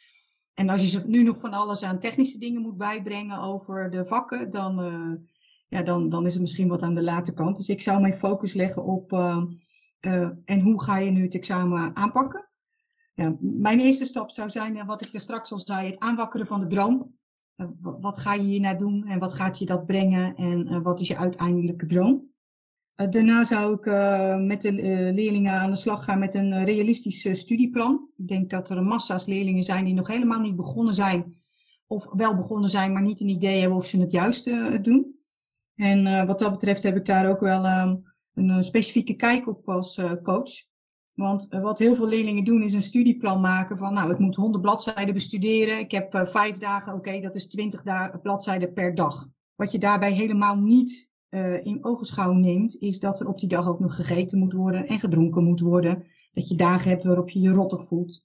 En 0.54 0.68
als 0.68 0.80
je 0.80 0.86
ze 0.86 1.02
nu 1.06 1.22
nog 1.22 1.38
van 1.38 1.52
alles 1.52 1.82
aan 1.82 1.98
technische 1.98 2.38
dingen 2.38 2.62
moet 2.62 2.76
bijbrengen 2.76 3.38
over 3.38 3.90
de 3.90 4.06
vakken, 4.06 4.50
dan, 4.50 4.84
uh, 4.84 5.12
ja, 5.68 5.82
dan, 5.82 6.08
dan 6.08 6.26
is 6.26 6.32
het 6.32 6.42
misschien 6.42 6.68
wat 6.68 6.82
aan 6.82 6.94
de 6.94 7.02
late 7.02 7.34
kant. 7.34 7.56
Dus 7.56 7.68
ik 7.68 7.80
zou 7.80 8.00
mijn 8.00 8.12
focus 8.12 8.52
leggen 8.52 8.84
op 8.84 9.12
uh, 9.12 9.42
en 10.44 10.60
hoe 10.60 10.82
ga 10.82 10.98
je 10.98 11.10
nu 11.10 11.22
het 11.22 11.34
examen 11.34 11.96
aanpakken? 11.96 12.48
Ja, 13.14 13.36
mijn 13.40 13.80
eerste 13.80 14.04
stap 14.04 14.30
zou 14.30 14.50
zijn, 14.50 14.86
wat 14.86 15.02
ik 15.02 15.14
er 15.14 15.20
straks 15.20 15.52
al 15.52 15.58
zei, 15.58 15.86
het 15.86 15.98
aanwakkeren 15.98 16.46
van 16.46 16.60
de 16.60 16.66
droom. 16.66 17.16
Eh, 17.56 17.66
wat 17.80 18.18
ga 18.18 18.34
je 18.34 18.42
hier 18.42 18.60
naar 18.60 18.78
doen 18.78 19.04
en 19.04 19.18
wat 19.18 19.34
gaat 19.34 19.58
je 19.58 19.66
dat 19.66 19.86
brengen 19.86 20.34
en 20.36 20.68
eh, 20.68 20.82
wat 20.82 21.00
is 21.00 21.08
je 21.08 21.16
uiteindelijke 21.16 21.86
droom? 21.86 22.31
Eh, 22.94 23.10
daarna 23.10 23.44
zou 23.44 23.74
ik 23.74 23.84
met 24.46 24.62
de 24.62 24.72
leerlingen 25.14 25.52
aan 25.52 25.70
de 25.70 25.76
slag 25.76 26.04
gaan 26.04 26.18
met 26.18 26.34
een 26.34 26.64
realistisch 26.64 27.38
studieplan. 27.38 28.08
Ik 28.16 28.28
denk 28.28 28.50
dat 28.50 28.70
er 28.70 28.82
massa's 28.82 29.26
leerlingen 29.26 29.62
zijn 29.62 29.84
die 29.84 29.94
nog 29.94 30.06
helemaal 30.06 30.40
niet 30.40 30.56
begonnen 30.56 30.94
zijn, 30.94 31.36
of 31.86 32.06
wel 32.12 32.36
begonnen 32.36 32.70
zijn, 32.70 32.92
maar 32.92 33.02
niet 33.02 33.20
een 33.20 33.28
idee 33.28 33.60
hebben 33.60 33.78
of 33.78 33.86
ze 33.86 34.00
het 34.00 34.12
juiste 34.12 34.78
doen. 34.82 35.20
En 35.74 36.26
wat 36.26 36.38
dat 36.38 36.50
betreft 36.50 36.82
heb 36.82 36.96
ik 36.96 37.04
daar 37.04 37.28
ook 37.28 37.40
wel 37.40 37.64
ehm, 37.64 37.96
een 38.34 38.64
specifieke 38.64 39.14
kijk 39.14 39.48
op 39.48 39.68
als 39.68 40.00
coach. 40.22 40.70
Want 41.14 41.48
eh, 41.48 41.60
wat 41.60 41.78
heel 41.78 41.96
veel 41.96 42.08
leerlingen 42.08 42.44
doen 42.44 42.62
is 42.62 42.72
een 42.72 42.82
studieplan 42.82 43.40
maken 43.40 43.78
van, 43.78 43.94
nou, 43.94 44.10
ik 44.10 44.18
moet 44.18 44.36
100 44.36 44.62
bladzijden 44.62 45.14
bestuderen. 45.14 45.78
Ik 45.78 45.90
heb 45.90 46.28
vijf 46.28 46.58
dagen, 46.58 46.94
oké, 46.94 47.20
dat 47.20 47.34
is 47.34 47.48
20 47.48 47.82
bladzijden 48.22 48.72
per 48.72 48.94
dag. 48.94 49.28
Wat 49.54 49.72
je 49.72 49.78
daarbij 49.78 50.12
helemaal 50.12 50.56
niet 50.56 51.10
uh, 51.34 51.66
in 51.66 51.84
ogenschouw 51.84 52.32
neemt, 52.32 52.76
is 52.76 53.00
dat 53.00 53.20
er 53.20 53.28
op 53.28 53.38
die 53.38 53.48
dag 53.48 53.68
ook 53.68 53.80
nog 53.80 53.94
gegeten 53.94 54.38
moet 54.38 54.52
worden 54.52 54.86
en 54.86 55.00
gedronken 55.00 55.44
moet 55.44 55.60
worden. 55.60 56.04
Dat 56.32 56.48
je 56.48 56.54
dagen 56.54 56.90
hebt 56.90 57.04
waarop 57.04 57.30
je 57.30 57.40
je 57.40 57.50
rottig 57.50 57.86
voelt. 57.86 58.24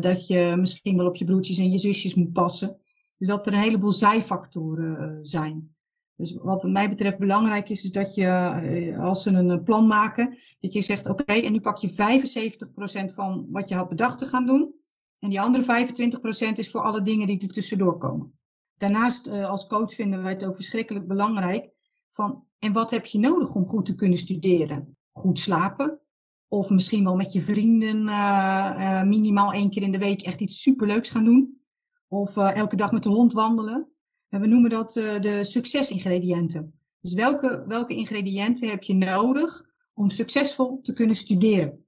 dat 0.00 0.26
je 0.26 0.54
misschien 0.58 0.96
wel 0.96 1.06
op 1.06 1.16
je 1.16 1.24
broertjes 1.24 1.58
en 1.58 1.70
je 1.70 1.78
zusjes 1.78 2.14
moet 2.14 2.32
passen. 2.32 2.76
Dus 3.18 3.28
dat 3.28 3.46
er 3.46 3.52
een 3.52 3.58
heleboel 3.58 3.92
zijfactoren 3.92 5.26
zijn. 5.26 5.76
Dus 6.18 6.36
wat 6.42 6.62
mij 6.62 6.88
betreft 6.88 7.18
belangrijk 7.18 7.68
is, 7.68 7.84
is 7.84 7.92
dat 7.92 8.14
je, 8.14 8.26
eh, 8.26 9.00
als 9.00 9.22
ze 9.22 9.30
een 9.30 9.62
plan 9.62 9.86
maken, 9.86 10.38
dat 10.60 10.72
je 10.72 10.82
zegt, 10.82 11.08
oké, 11.08 11.32
en 11.32 11.52
nu 11.52 11.60
pak 11.60 11.76
je 11.76 11.88
75% 11.88 13.12
van 13.12 13.46
wat 13.50 13.68
je 13.68 13.74
had 13.74 13.88
bedacht 13.88 14.18
te 14.18 14.26
gaan 14.26 14.46
doen. 14.46 14.74
En 15.18 15.30
die 15.30 15.40
andere 15.40 15.64
25% 15.64 16.58
is 16.58 16.70
voor 16.70 16.80
alle 16.80 17.02
dingen 17.02 17.26
die 17.26 17.40
er 17.40 17.48
tussendoor 17.48 17.98
komen. 17.98 18.38
Daarnaast, 18.76 19.26
eh, 19.26 19.50
als 19.50 19.66
coach 19.66 19.94
vinden 19.94 20.22
wij 20.22 20.32
het 20.32 20.44
ook 20.44 20.54
verschrikkelijk 20.54 21.06
belangrijk 21.06 21.70
van, 22.08 22.44
en 22.58 22.72
wat 22.72 22.90
heb 22.90 23.06
je 23.06 23.18
nodig 23.18 23.54
om 23.54 23.66
goed 23.66 23.86
te 23.86 23.94
kunnen 23.94 24.18
studeren? 24.18 24.96
Goed 25.10 25.38
slapen, 25.38 26.00
of 26.48 26.70
misschien 26.70 27.04
wel 27.04 27.16
met 27.16 27.32
je 27.32 27.42
vrienden 27.42 28.06
uh, 28.06 29.02
minimaal 29.02 29.52
één 29.52 29.70
keer 29.70 29.82
in 29.82 29.92
de 29.92 29.98
week 29.98 30.22
echt 30.22 30.40
iets 30.40 30.62
superleuks 30.62 31.10
gaan 31.10 31.24
doen. 31.24 31.60
Of 32.08 32.36
elke 32.36 32.76
dag 32.76 32.92
met 32.92 33.02
de 33.02 33.08
hond 33.08 33.32
wandelen. 33.32 33.88
En 34.28 34.40
we 34.40 34.46
noemen 34.46 34.70
dat 34.70 34.92
de 34.92 35.40
succesingrediënten. 35.42 36.78
Dus 37.00 37.12
welke, 37.12 37.64
welke 37.66 37.94
ingrediënten 37.94 38.68
heb 38.68 38.82
je 38.82 38.94
nodig 38.94 39.64
om 39.94 40.10
succesvol 40.10 40.80
te 40.82 40.92
kunnen 40.92 41.16
studeren? 41.16 41.86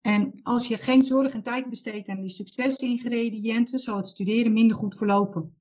En 0.00 0.32
als 0.42 0.68
je 0.68 0.78
geen 0.78 1.04
zorg 1.04 1.32
en 1.32 1.42
tijd 1.42 1.68
besteedt 1.68 2.08
aan 2.08 2.20
die 2.20 2.30
succesingrediënten, 2.30 3.78
zal 3.78 3.96
het 3.96 4.08
studeren 4.08 4.52
minder 4.52 4.76
goed 4.76 4.96
verlopen. 4.96 5.54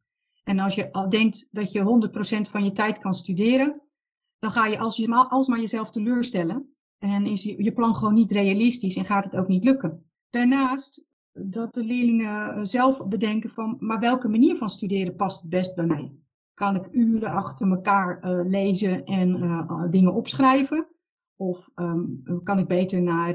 En 0.44 0.60
als 0.60 0.76
je 0.76 0.92
al 0.92 1.10
denkt 1.10 1.48
dat 1.52 1.72
je 1.72 2.10
100% 2.48 2.50
van 2.50 2.64
je 2.64 2.72
tijd 2.72 2.98
kan 2.98 3.14
studeren, 3.14 3.82
dan 4.40 4.52
ga 4.52 4.66
je 4.66 4.80
als 4.80 4.96
je 4.96 5.16
alsmaar 5.16 5.60
jezelf 5.60 5.90
teleurstellen. 5.90 6.74
En 6.98 7.26
is 7.26 7.44
je, 7.44 7.64
je 7.64 7.72
plan 7.72 7.96
gewoon 7.96 8.14
niet 8.14 8.32
realistisch 8.32 8.96
en 8.96 9.06
gaat 9.06 9.24
het 9.24 9.36
ook 9.36 9.48
niet 9.48 9.64
lukken. 9.64 10.04
Daarnaast 10.30 11.06
dat 11.32 11.74
de 11.74 11.84
leerlingen 11.84 12.54
eh, 12.54 12.64
zelf 12.64 13.08
bedenken 13.08 13.50
van, 13.50 13.78
maar 13.80 14.00
welke 14.00 14.28
manier 14.28 14.58
van 14.58 14.70
studeren 14.70 15.16
past 15.16 15.42
het 15.42 15.50
best 15.50 15.76
bij 15.76 15.86
mij? 15.86 16.12
Kan 16.54 16.76
ik 16.76 16.88
uren 16.92 17.32
achter 17.32 17.70
elkaar 17.70 18.24
uh, 18.24 18.50
lezen 18.50 19.06
en 19.06 19.88
dingen 19.90 20.14
opschrijven? 20.14 20.88
Of 21.36 21.72
um, 21.76 22.24
kan 22.44 22.60
ik 22.60 22.68
beter 22.68 23.02
naar 23.02 23.34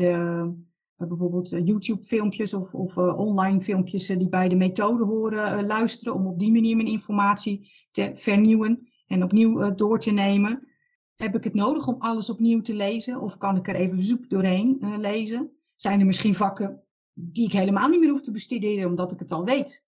bijvoorbeeld 0.97 1.49
YouTube-filmpjes 1.49 2.55
of, 2.55 2.75
of 2.75 2.97
online 2.97 3.61
filmpjes 3.61 4.07
die 4.07 4.29
bij 4.29 4.49
de 4.49 4.57
methode 4.57 5.05
horen 5.05 5.67
luisteren, 5.67 6.15
om 6.15 6.27
op 6.27 6.39
die 6.39 6.53
manier 6.53 6.77
mijn 6.77 6.89
informatie 6.89 7.73
te 7.91 8.11
vernieuwen 8.15 8.89
en 9.07 9.23
opnieuw 9.23 9.75
door 9.75 9.99
te 9.99 10.11
nemen? 10.11 10.74
Heb 11.17 11.35
ik 11.35 11.45
het 11.45 11.55
nodig 11.55 11.87
om 11.87 11.95
alles 11.99 12.31
opnieuw 12.31 12.61
te 12.61 12.75
lezen? 12.75 13.21
Of 13.21 13.37
kan 13.37 13.57
ik 13.57 13.69
er 13.69 13.75
even 13.75 14.03
zoek 14.03 14.29
doorheen 14.29 14.79
lezen? 14.99 15.51
Zijn 15.77 16.01
er 16.01 16.07
misschien 16.07 16.35
vakken 16.35 16.85
die 17.15 17.47
ik 17.47 17.53
helemaal 17.53 17.89
niet 17.89 18.01
meer 18.01 18.11
hoef 18.11 18.21
te 18.21 18.31
bestuderen, 18.31 18.89
omdat 18.89 19.13
ik 19.13 19.19
het 19.19 19.33
al 19.33 19.45
weet. 19.45 19.85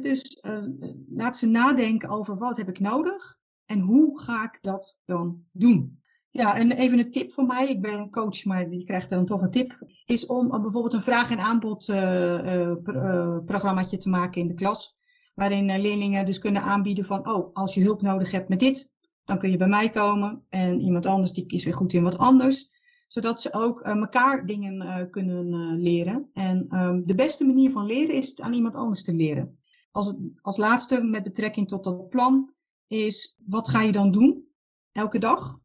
dus 0.00 0.42
uh, 0.46 0.64
laat 1.08 1.38
ze 1.38 1.46
nadenken 1.46 2.08
over 2.08 2.36
wat 2.36 2.56
heb 2.56 2.68
ik 2.68 2.80
nodig 2.80 3.38
en 3.64 3.80
hoe 3.80 4.20
ga 4.20 4.44
ik 4.44 4.58
dat 4.60 4.98
dan 5.04 5.44
doen. 5.52 6.00
Ja, 6.30 6.56
en 6.56 6.72
even 6.72 6.98
een 6.98 7.10
tip 7.10 7.32
voor 7.32 7.46
mij. 7.46 7.68
Ik 7.68 7.80
ben 7.80 8.10
coach, 8.10 8.44
maar 8.44 8.68
die 8.68 8.84
krijgt 8.84 9.08
dan 9.08 9.24
toch 9.24 9.42
een 9.42 9.50
tip. 9.50 9.78
Is 10.04 10.26
om 10.26 10.46
uh, 10.46 10.60
bijvoorbeeld 10.60 10.92
een 10.92 11.02
vraag- 11.02 11.30
en 11.30 11.40
aanbodprogrammaatje 11.40 13.96
te 13.96 14.08
maken 14.08 14.40
in 14.40 14.48
de 14.48 14.54
klas. 14.54 14.96
Waarin 15.34 15.80
leerlingen 15.80 16.24
dus 16.24 16.38
kunnen 16.38 16.62
aanbieden 16.62 17.04
van, 17.04 17.28
oh, 17.28 17.50
als 17.52 17.74
je 17.74 17.82
hulp 17.82 18.02
nodig 18.02 18.30
hebt 18.30 18.48
met 18.48 18.60
dit, 18.60 18.92
dan 19.28 19.38
kun 19.38 19.50
je 19.50 19.56
bij 19.56 19.68
mij 19.68 19.90
komen. 19.90 20.44
En 20.48 20.80
iemand 20.80 21.06
anders 21.06 21.32
die 21.32 21.46
is 21.46 21.64
weer 21.64 21.74
goed 21.74 21.92
in 21.92 22.02
wat 22.02 22.18
anders 22.18 22.70
zodat 23.08 23.40
ze 23.40 23.52
ook 23.52 23.80
elkaar 23.80 24.46
dingen 24.46 24.82
uh, 24.82 24.96
kunnen 25.10 25.46
uh, 25.46 25.82
leren. 25.82 26.30
En 26.32 26.78
um, 26.80 27.02
de 27.02 27.14
beste 27.14 27.44
manier 27.44 27.70
van 27.70 27.86
leren 27.86 28.14
is 28.14 28.40
aan 28.40 28.52
iemand 28.52 28.76
anders 28.76 29.02
te 29.02 29.14
leren. 29.14 29.58
Als, 29.90 30.14
als 30.40 30.56
laatste 30.56 31.02
met 31.02 31.22
betrekking 31.22 31.68
tot 31.68 31.84
dat 31.84 32.08
plan 32.08 32.52
is, 32.86 33.36
wat 33.46 33.68
ga 33.68 33.82
je 33.82 33.92
dan 33.92 34.10
doen 34.10 34.48
elke 34.92 35.18
dag? 35.18 35.58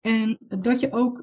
En 0.00 0.38
dat 0.40 0.80
je 0.80 0.92
ook, 0.92 1.22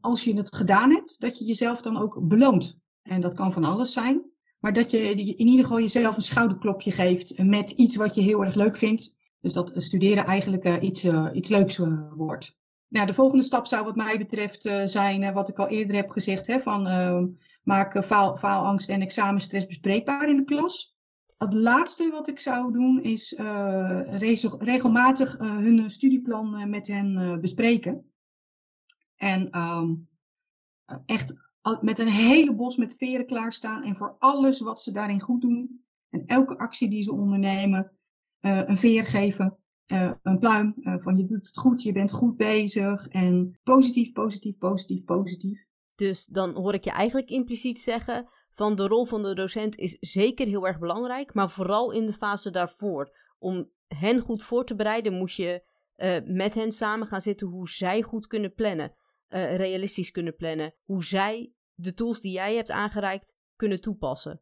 als 0.00 0.24
je 0.24 0.36
het 0.36 0.56
gedaan 0.56 0.90
hebt, 0.90 1.20
dat 1.20 1.38
je 1.38 1.44
jezelf 1.44 1.80
dan 1.80 1.96
ook 1.96 2.28
beloont. 2.28 2.78
En 3.02 3.20
dat 3.20 3.34
kan 3.34 3.52
van 3.52 3.64
alles 3.64 3.92
zijn. 3.92 4.22
Maar 4.58 4.72
dat 4.72 4.90
je 4.90 4.98
in 5.14 5.46
ieder 5.46 5.64
geval 5.64 5.80
jezelf 5.80 6.16
een 6.16 6.22
schouderklopje 6.22 6.90
geeft 6.90 7.38
met 7.42 7.70
iets 7.70 7.96
wat 7.96 8.14
je 8.14 8.20
heel 8.20 8.44
erg 8.44 8.54
leuk 8.54 8.76
vindt. 8.76 9.14
Dus 9.40 9.52
dat 9.52 9.72
studeren 9.76 10.24
eigenlijk 10.24 10.80
iets, 10.80 11.04
iets 11.32 11.48
leuks 11.48 11.76
wordt. 12.16 12.58
Nou, 12.88 13.06
de 13.06 13.14
volgende 13.14 13.44
stap 13.44 13.66
zou 13.66 13.84
wat 13.84 13.96
mij 13.96 14.18
betreft 14.18 14.70
zijn, 14.84 15.32
wat 15.32 15.48
ik 15.48 15.58
al 15.58 15.68
eerder 15.68 15.96
heb 15.96 16.10
gezegd, 16.10 16.46
hè, 16.46 16.60
van 16.60 16.86
uh, 16.86 17.22
maak 17.62 18.04
faal, 18.04 18.36
faalangst 18.36 18.88
en 18.88 19.00
examenstress 19.00 19.66
bespreekbaar 19.66 20.28
in 20.28 20.36
de 20.36 20.44
klas. 20.44 20.96
Het 21.36 21.54
laatste 21.54 22.10
wat 22.10 22.28
ik 22.28 22.40
zou 22.40 22.72
doen 22.72 23.02
is 23.02 23.34
regelmatig 24.58 25.38
hun 25.38 25.90
studieplan 25.90 26.70
met 26.70 26.86
hen 26.86 27.40
bespreken. 27.40 28.12
En 29.16 29.58
um, 29.58 30.08
echt 31.06 31.34
met 31.80 31.98
een 31.98 32.08
hele 32.08 32.54
bos 32.54 32.76
met 32.76 32.96
veren 32.96 33.26
klaarstaan 33.26 33.82
en 33.82 33.96
voor 33.96 34.16
alles 34.18 34.60
wat 34.60 34.82
ze 34.82 34.92
daarin 34.92 35.20
goed 35.20 35.40
doen 35.40 35.84
en 36.08 36.26
elke 36.26 36.58
actie 36.58 36.88
die 36.88 37.02
ze 37.02 37.12
ondernemen 37.12 37.92
een 38.40 38.76
veer 38.76 39.06
geven 39.06 39.60
uh, 39.92 40.12
een 40.22 40.38
pluim 40.38 40.74
uh, 40.76 40.94
van 40.98 41.16
je 41.16 41.24
doet 41.24 41.46
het 41.46 41.58
goed, 41.58 41.82
je 41.82 41.92
bent 41.92 42.12
goed 42.12 42.36
bezig 42.36 43.08
en 43.08 43.58
positief, 43.62 44.12
positief, 44.12 44.58
positief, 44.58 45.04
positief. 45.04 45.66
Dus 45.94 46.26
dan 46.26 46.54
hoor 46.54 46.74
ik 46.74 46.84
je 46.84 46.90
eigenlijk 46.90 47.28
impliciet 47.28 47.80
zeggen 47.80 48.28
van 48.54 48.74
de 48.76 48.86
rol 48.86 49.04
van 49.04 49.22
de 49.22 49.34
docent 49.34 49.76
is 49.76 49.96
zeker 50.00 50.46
heel 50.46 50.66
erg 50.66 50.78
belangrijk, 50.78 51.34
maar 51.34 51.50
vooral 51.50 51.90
in 51.90 52.06
de 52.06 52.12
fase 52.12 52.50
daarvoor. 52.50 53.16
Om 53.38 53.70
hen 53.86 54.20
goed 54.20 54.42
voor 54.42 54.64
te 54.64 54.74
bereiden 54.74 55.12
moet 55.12 55.34
je 55.34 55.64
uh, 55.96 56.16
met 56.24 56.54
hen 56.54 56.72
samen 56.72 57.06
gaan 57.06 57.20
zitten 57.20 57.46
hoe 57.46 57.68
zij 57.68 58.02
goed 58.02 58.26
kunnen 58.26 58.54
plannen, 58.54 58.94
realistisch 59.28 60.10
kunnen 60.10 60.36
plannen, 60.36 60.74
hoe 60.84 61.04
zij 61.04 61.52
de 61.74 61.94
tools 61.94 62.20
die 62.20 62.32
jij 62.32 62.54
hebt 62.54 62.70
aangereikt 62.70 63.34
kunnen 63.56 63.80
toepassen. 63.80 64.40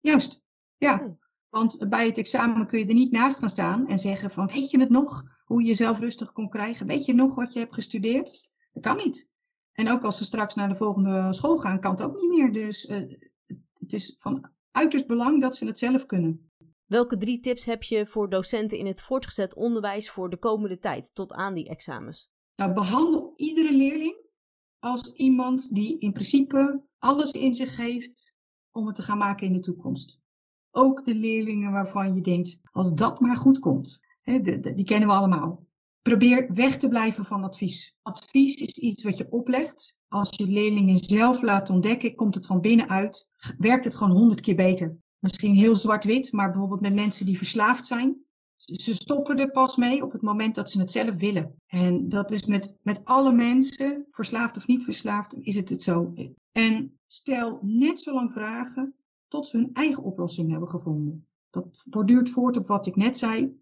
Juist, 0.00 0.44
ja. 0.76 1.00
Oh. 1.04 1.20
Want 1.50 1.88
bij 1.88 2.06
het 2.06 2.18
examen 2.18 2.66
kun 2.66 2.78
je 2.78 2.86
er 2.86 2.94
niet 2.94 3.12
naast 3.12 3.38
gaan 3.38 3.50
staan 3.50 3.86
en 3.86 3.98
zeggen 3.98 4.30
van, 4.30 4.46
weet 4.46 4.70
je 4.70 4.80
het 4.80 4.88
nog, 4.88 5.22
hoe 5.44 5.60
je 5.60 5.66
jezelf 5.66 5.98
rustig 5.98 6.32
kon 6.32 6.48
krijgen? 6.48 6.86
Weet 6.86 7.04
je 7.04 7.14
nog 7.14 7.34
wat 7.34 7.52
je 7.52 7.58
hebt 7.58 7.74
gestudeerd? 7.74 8.52
Dat 8.72 8.82
kan 8.82 8.96
niet. 8.96 9.30
En 9.72 9.90
ook 9.90 10.04
als 10.04 10.18
ze 10.18 10.24
straks 10.24 10.54
naar 10.54 10.68
de 10.68 10.76
volgende 10.76 11.32
school 11.32 11.58
gaan, 11.58 11.80
kan 11.80 11.90
het 11.90 12.02
ook 12.02 12.20
niet 12.20 12.30
meer. 12.30 12.52
Dus 12.52 12.88
uh, 12.88 12.96
het 13.72 13.92
is 13.92 14.14
van 14.18 14.50
uiterst 14.70 15.06
belang 15.06 15.40
dat 15.40 15.56
ze 15.56 15.66
het 15.66 15.78
zelf 15.78 16.06
kunnen. 16.06 16.50
Welke 16.86 17.16
drie 17.16 17.40
tips 17.40 17.64
heb 17.64 17.82
je 17.82 18.06
voor 18.06 18.30
docenten 18.30 18.78
in 18.78 18.86
het 18.86 19.02
voortgezet 19.02 19.54
onderwijs 19.54 20.10
voor 20.10 20.30
de 20.30 20.38
komende 20.38 20.78
tijd, 20.78 21.14
tot 21.14 21.32
aan 21.32 21.54
die 21.54 21.68
examens? 21.68 22.30
Nou, 22.54 22.72
behandel 22.72 23.32
iedere 23.36 23.72
leerling 23.72 24.16
als 24.78 25.12
iemand 25.12 25.74
die 25.74 25.98
in 25.98 26.12
principe 26.12 26.84
alles 26.98 27.30
in 27.30 27.54
zich 27.54 27.76
heeft 27.76 28.34
om 28.70 28.86
het 28.86 28.96
te 28.96 29.02
gaan 29.02 29.18
maken 29.18 29.46
in 29.46 29.52
de 29.52 29.60
toekomst. 29.60 30.20
Ook 30.70 31.04
de 31.04 31.14
leerlingen 31.14 31.72
waarvan 31.72 32.14
je 32.14 32.20
denkt, 32.20 32.58
als 32.70 32.94
dat 32.94 33.20
maar 33.20 33.36
goed 33.36 33.58
komt, 33.58 34.00
die 34.74 34.84
kennen 34.84 35.08
we 35.08 35.14
allemaal. 35.14 35.68
Probeer 36.02 36.54
weg 36.54 36.78
te 36.78 36.88
blijven 36.88 37.24
van 37.24 37.44
advies. 37.44 37.96
Advies 38.02 38.54
is 38.54 38.78
iets 38.78 39.02
wat 39.02 39.16
je 39.16 39.30
oplegt. 39.30 39.96
Als 40.08 40.30
je 40.36 40.46
leerlingen 40.46 40.98
zelf 40.98 41.42
laat 41.42 41.70
ontdekken, 41.70 42.14
komt 42.14 42.34
het 42.34 42.46
van 42.46 42.60
binnenuit, 42.60 43.28
werkt 43.58 43.84
het 43.84 43.94
gewoon 43.94 44.16
honderd 44.16 44.40
keer 44.40 44.54
beter. 44.54 44.96
Misschien 45.18 45.54
heel 45.54 45.76
zwart-wit, 45.76 46.32
maar 46.32 46.50
bijvoorbeeld 46.50 46.80
met 46.80 46.94
mensen 46.94 47.26
die 47.26 47.36
verslaafd 47.36 47.86
zijn. 47.86 48.24
Ze 48.56 48.94
stoppen 48.94 49.38
er 49.38 49.50
pas 49.50 49.76
mee 49.76 50.02
op 50.02 50.12
het 50.12 50.22
moment 50.22 50.54
dat 50.54 50.70
ze 50.70 50.80
het 50.80 50.90
zelf 50.90 51.14
willen. 51.14 51.54
En 51.66 52.08
dat 52.08 52.30
is 52.30 52.46
met, 52.46 52.76
met 52.82 53.04
alle 53.04 53.32
mensen, 53.32 54.04
verslaafd 54.08 54.56
of 54.56 54.66
niet 54.66 54.84
verslaafd, 54.84 55.36
is 55.40 55.56
het 55.56 55.68
het 55.68 55.82
zo. 55.82 56.12
En 56.52 56.98
stel 57.06 57.58
net 57.60 58.00
zo 58.00 58.14
lang 58.14 58.32
vragen 58.32 58.94
tot 59.30 59.46
ze 59.46 59.56
hun 59.56 59.70
eigen 59.72 60.02
oplossing 60.02 60.50
hebben 60.50 60.68
gevonden. 60.68 61.26
Dat 61.50 61.86
borduurt 61.90 62.30
voort 62.30 62.56
op 62.56 62.66
wat 62.66 62.86
ik 62.86 62.96
net 62.96 63.18
zei. 63.18 63.60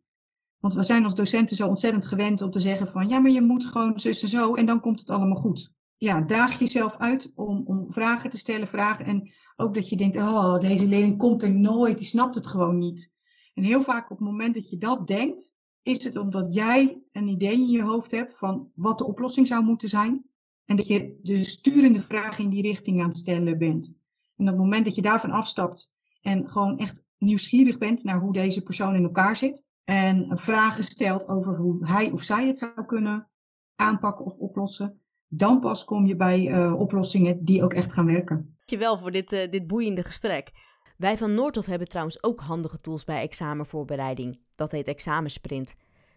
Want 0.58 0.74
we 0.74 0.82
zijn 0.82 1.04
als 1.04 1.14
docenten 1.14 1.56
zo 1.56 1.68
ontzettend 1.68 2.06
gewend 2.06 2.42
om 2.42 2.50
te 2.50 2.58
zeggen 2.58 2.86
van 2.86 3.08
ja, 3.08 3.18
maar 3.18 3.30
je 3.30 3.42
moet 3.42 3.64
gewoon 3.64 4.00
zussen 4.00 4.28
zo 4.28 4.54
en 4.54 4.66
dan 4.66 4.80
komt 4.80 5.00
het 5.00 5.10
allemaal 5.10 5.36
goed. 5.36 5.74
Ja, 5.94 6.20
daag 6.20 6.58
jezelf 6.58 6.96
uit 6.96 7.32
om, 7.34 7.62
om 7.64 7.92
vragen 7.92 8.30
te 8.30 8.38
stellen, 8.38 8.68
vragen. 8.68 9.04
En 9.04 9.32
ook 9.56 9.74
dat 9.74 9.88
je 9.88 9.96
denkt, 9.96 10.16
oh, 10.16 10.58
deze 10.58 10.86
leerling 10.86 11.18
komt 11.18 11.42
er 11.42 11.50
nooit, 11.50 11.98
die 11.98 12.06
snapt 12.06 12.34
het 12.34 12.46
gewoon 12.46 12.78
niet. 12.78 13.12
En 13.54 13.62
heel 13.62 13.82
vaak 13.82 14.10
op 14.10 14.18
het 14.18 14.26
moment 14.26 14.54
dat 14.54 14.70
je 14.70 14.78
dat 14.78 15.06
denkt, 15.06 15.54
is 15.82 16.04
het 16.04 16.16
omdat 16.16 16.54
jij 16.54 17.02
een 17.12 17.28
idee 17.28 17.52
in 17.52 17.70
je 17.70 17.82
hoofd 17.82 18.10
hebt 18.10 18.38
van 18.38 18.70
wat 18.74 18.98
de 18.98 19.06
oplossing 19.06 19.46
zou 19.46 19.64
moeten 19.64 19.88
zijn. 19.88 20.24
En 20.64 20.76
dat 20.76 20.86
je 20.86 21.18
de 21.22 21.44
sturende 21.44 22.00
vraag 22.00 22.38
in 22.38 22.48
die 22.48 22.62
richting 22.62 23.00
aan 23.00 23.08
het 23.08 23.16
stellen 23.16 23.58
bent. 23.58 23.97
En 24.38 24.44
op 24.44 24.50
het 24.50 24.56
moment 24.56 24.84
dat 24.84 24.94
je 24.94 25.02
daarvan 25.02 25.30
afstapt 25.30 25.92
en 26.22 26.50
gewoon 26.50 26.78
echt 26.78 27.02
nieuwsgierig 27.18 27.78
bent 27.78 28.04
naar 28.04 28.20
hoe 28.20 28.32
deze 28.32 28.62
persoon 28.62 28.94
in 28.94 29.02
elkaar 29.02 29.36
zit, 29.36 29.64
en 29.84 30.38
vragen 30.38 30.84
stelt 30.84 31.28
over 31.28 31.56
hoe 31.56 31.86
hij 31.86 32.10
of 32.10 32.22
zij 32.22 32.46
het 32.46 32.58
zou 32.58 32.84
kunnen 32.84 33.28
aanpakken 33.76 34.24
of 34.24 34.38
oplossen, 34.38 35.00
dan 35.28 35.60
pas 35.60 35.84
kom 35.84 36.06
je 36.06 36.16
bij 36.16 36.48
uh, 36.48 36.80
oplossingen 36.80 37.44
die 37.44 37.62
ook 37.62 37.72
echt 37.74 37.92
gaan 37.92 38.06
werken. 38.06 38.56
Dankjewel 38.56 38.98
voor 38.98 39.10
dit, 39.10 39.32
uh, 39.32 39.50
dit 39.50 39.66
boeiende 39.66 40.02
gesprek. 40.02 40.50
Wij 40.96 41.16
van 41.16 41.34
Noordhof 41.34 41.66
hebben 41.66 41.88
trouwens 41.88 42.22
ook 42.22 42.40
handige 42.40 42.78
tools 42.78 43.04
bij 43.04 43.22
examenvoorbereiding. 43.22 44.40
Dat 44.54 44.70
heet 44.70 44.86
Examensprint. 44.86 45.74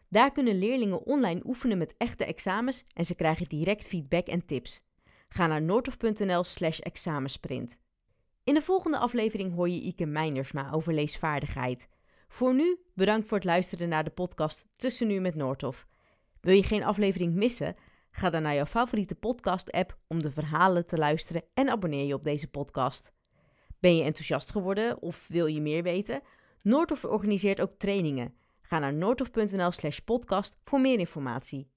Daar 0.09 0.31
kunnen 0.31 0.59
leerlingen 0.59 1.05
online 1.05 1.41
oefenen 1.45 1.77
met 1.77 1.95
echte 1.97 2.25
examens 2.25 2.83
en 2.93 3.05
ze 3.05 3.15
krijgen 3.15 3.47
direct 3.47 3.87
feedback 3.87 4.27
en 4.27 4.45
tips. 4.45 4.81
Ga 5.29 5.47
naar 5.47 5.61
noordhof.nl/slash 5.61 6.79
examensprint. 6.79 7.77
In 8.43 8.53
de 8.53 8.61
volgende 8.61 8.97
aflevering 8.97 9.53
hoor 9.53 9.69
je 9.69 9.81
Ike 9.81 10.05
Meinersma 10.05 10.71
over 10.71 10.93
leesvaardigheid. 10.93 11.87
Voor 12.27 12.53
nu, 12.53 12.79
bedankt 12.93 13.27
voor 13.27 13.37
het 13.37 13.45
luisteren 13.45 13.89
naar 13.89 14.03
de 14.03 14.09
podcast 14.09 14.67
Tussen 14.75 15.07
Nu 15.07 15.19
met 15.19 15.35
Noordhof. 15.35 15.87
Wil 16.39 16.55
je 16.55 16.63
geen 16.63 16.83
aflevering 16.83 17.33
missen? 17.33 17.75
Ga 18.11 18.29
dan 18.29 18.41
naar 18.41 18.55
jouw 18.55 18.65
favoriete 18.65 19.15
podcast-app 19.15 19.97
om 20.07 20.21
de 20.21 20.31
verhalen 20.31 20.85
te 20.85 20.97
luisteren 20.97 21.43
en 21.53 21.69
abonneer 21.69 22.05
je 22.05 22.13
op 22.13 22.23
deze 22.23 22.49
podcast. 22.49 23.13
Ben 23.79 23.95
je 23.95 24.03
enthousiast 24.03 24.51
geworden 24.51 25.01
of 25.01 25.27
wil 25.27 25.45
je 25.45 25.61
meer 25.61 25.83
weten? 25.83 26.21
Noordhof 26.61 27.03
organiseert 27.03 27.61
ook 27.61 27.73
trainingen. 27.77 28.33
Ga 28.61 28.79
naar 28.79 28.93
noordhof.nl/slash 28.93 29.97
podcast 29.97 30.59
voor 30.63 30.81
meer 30.81 30.99
informatie. 30.99 31.69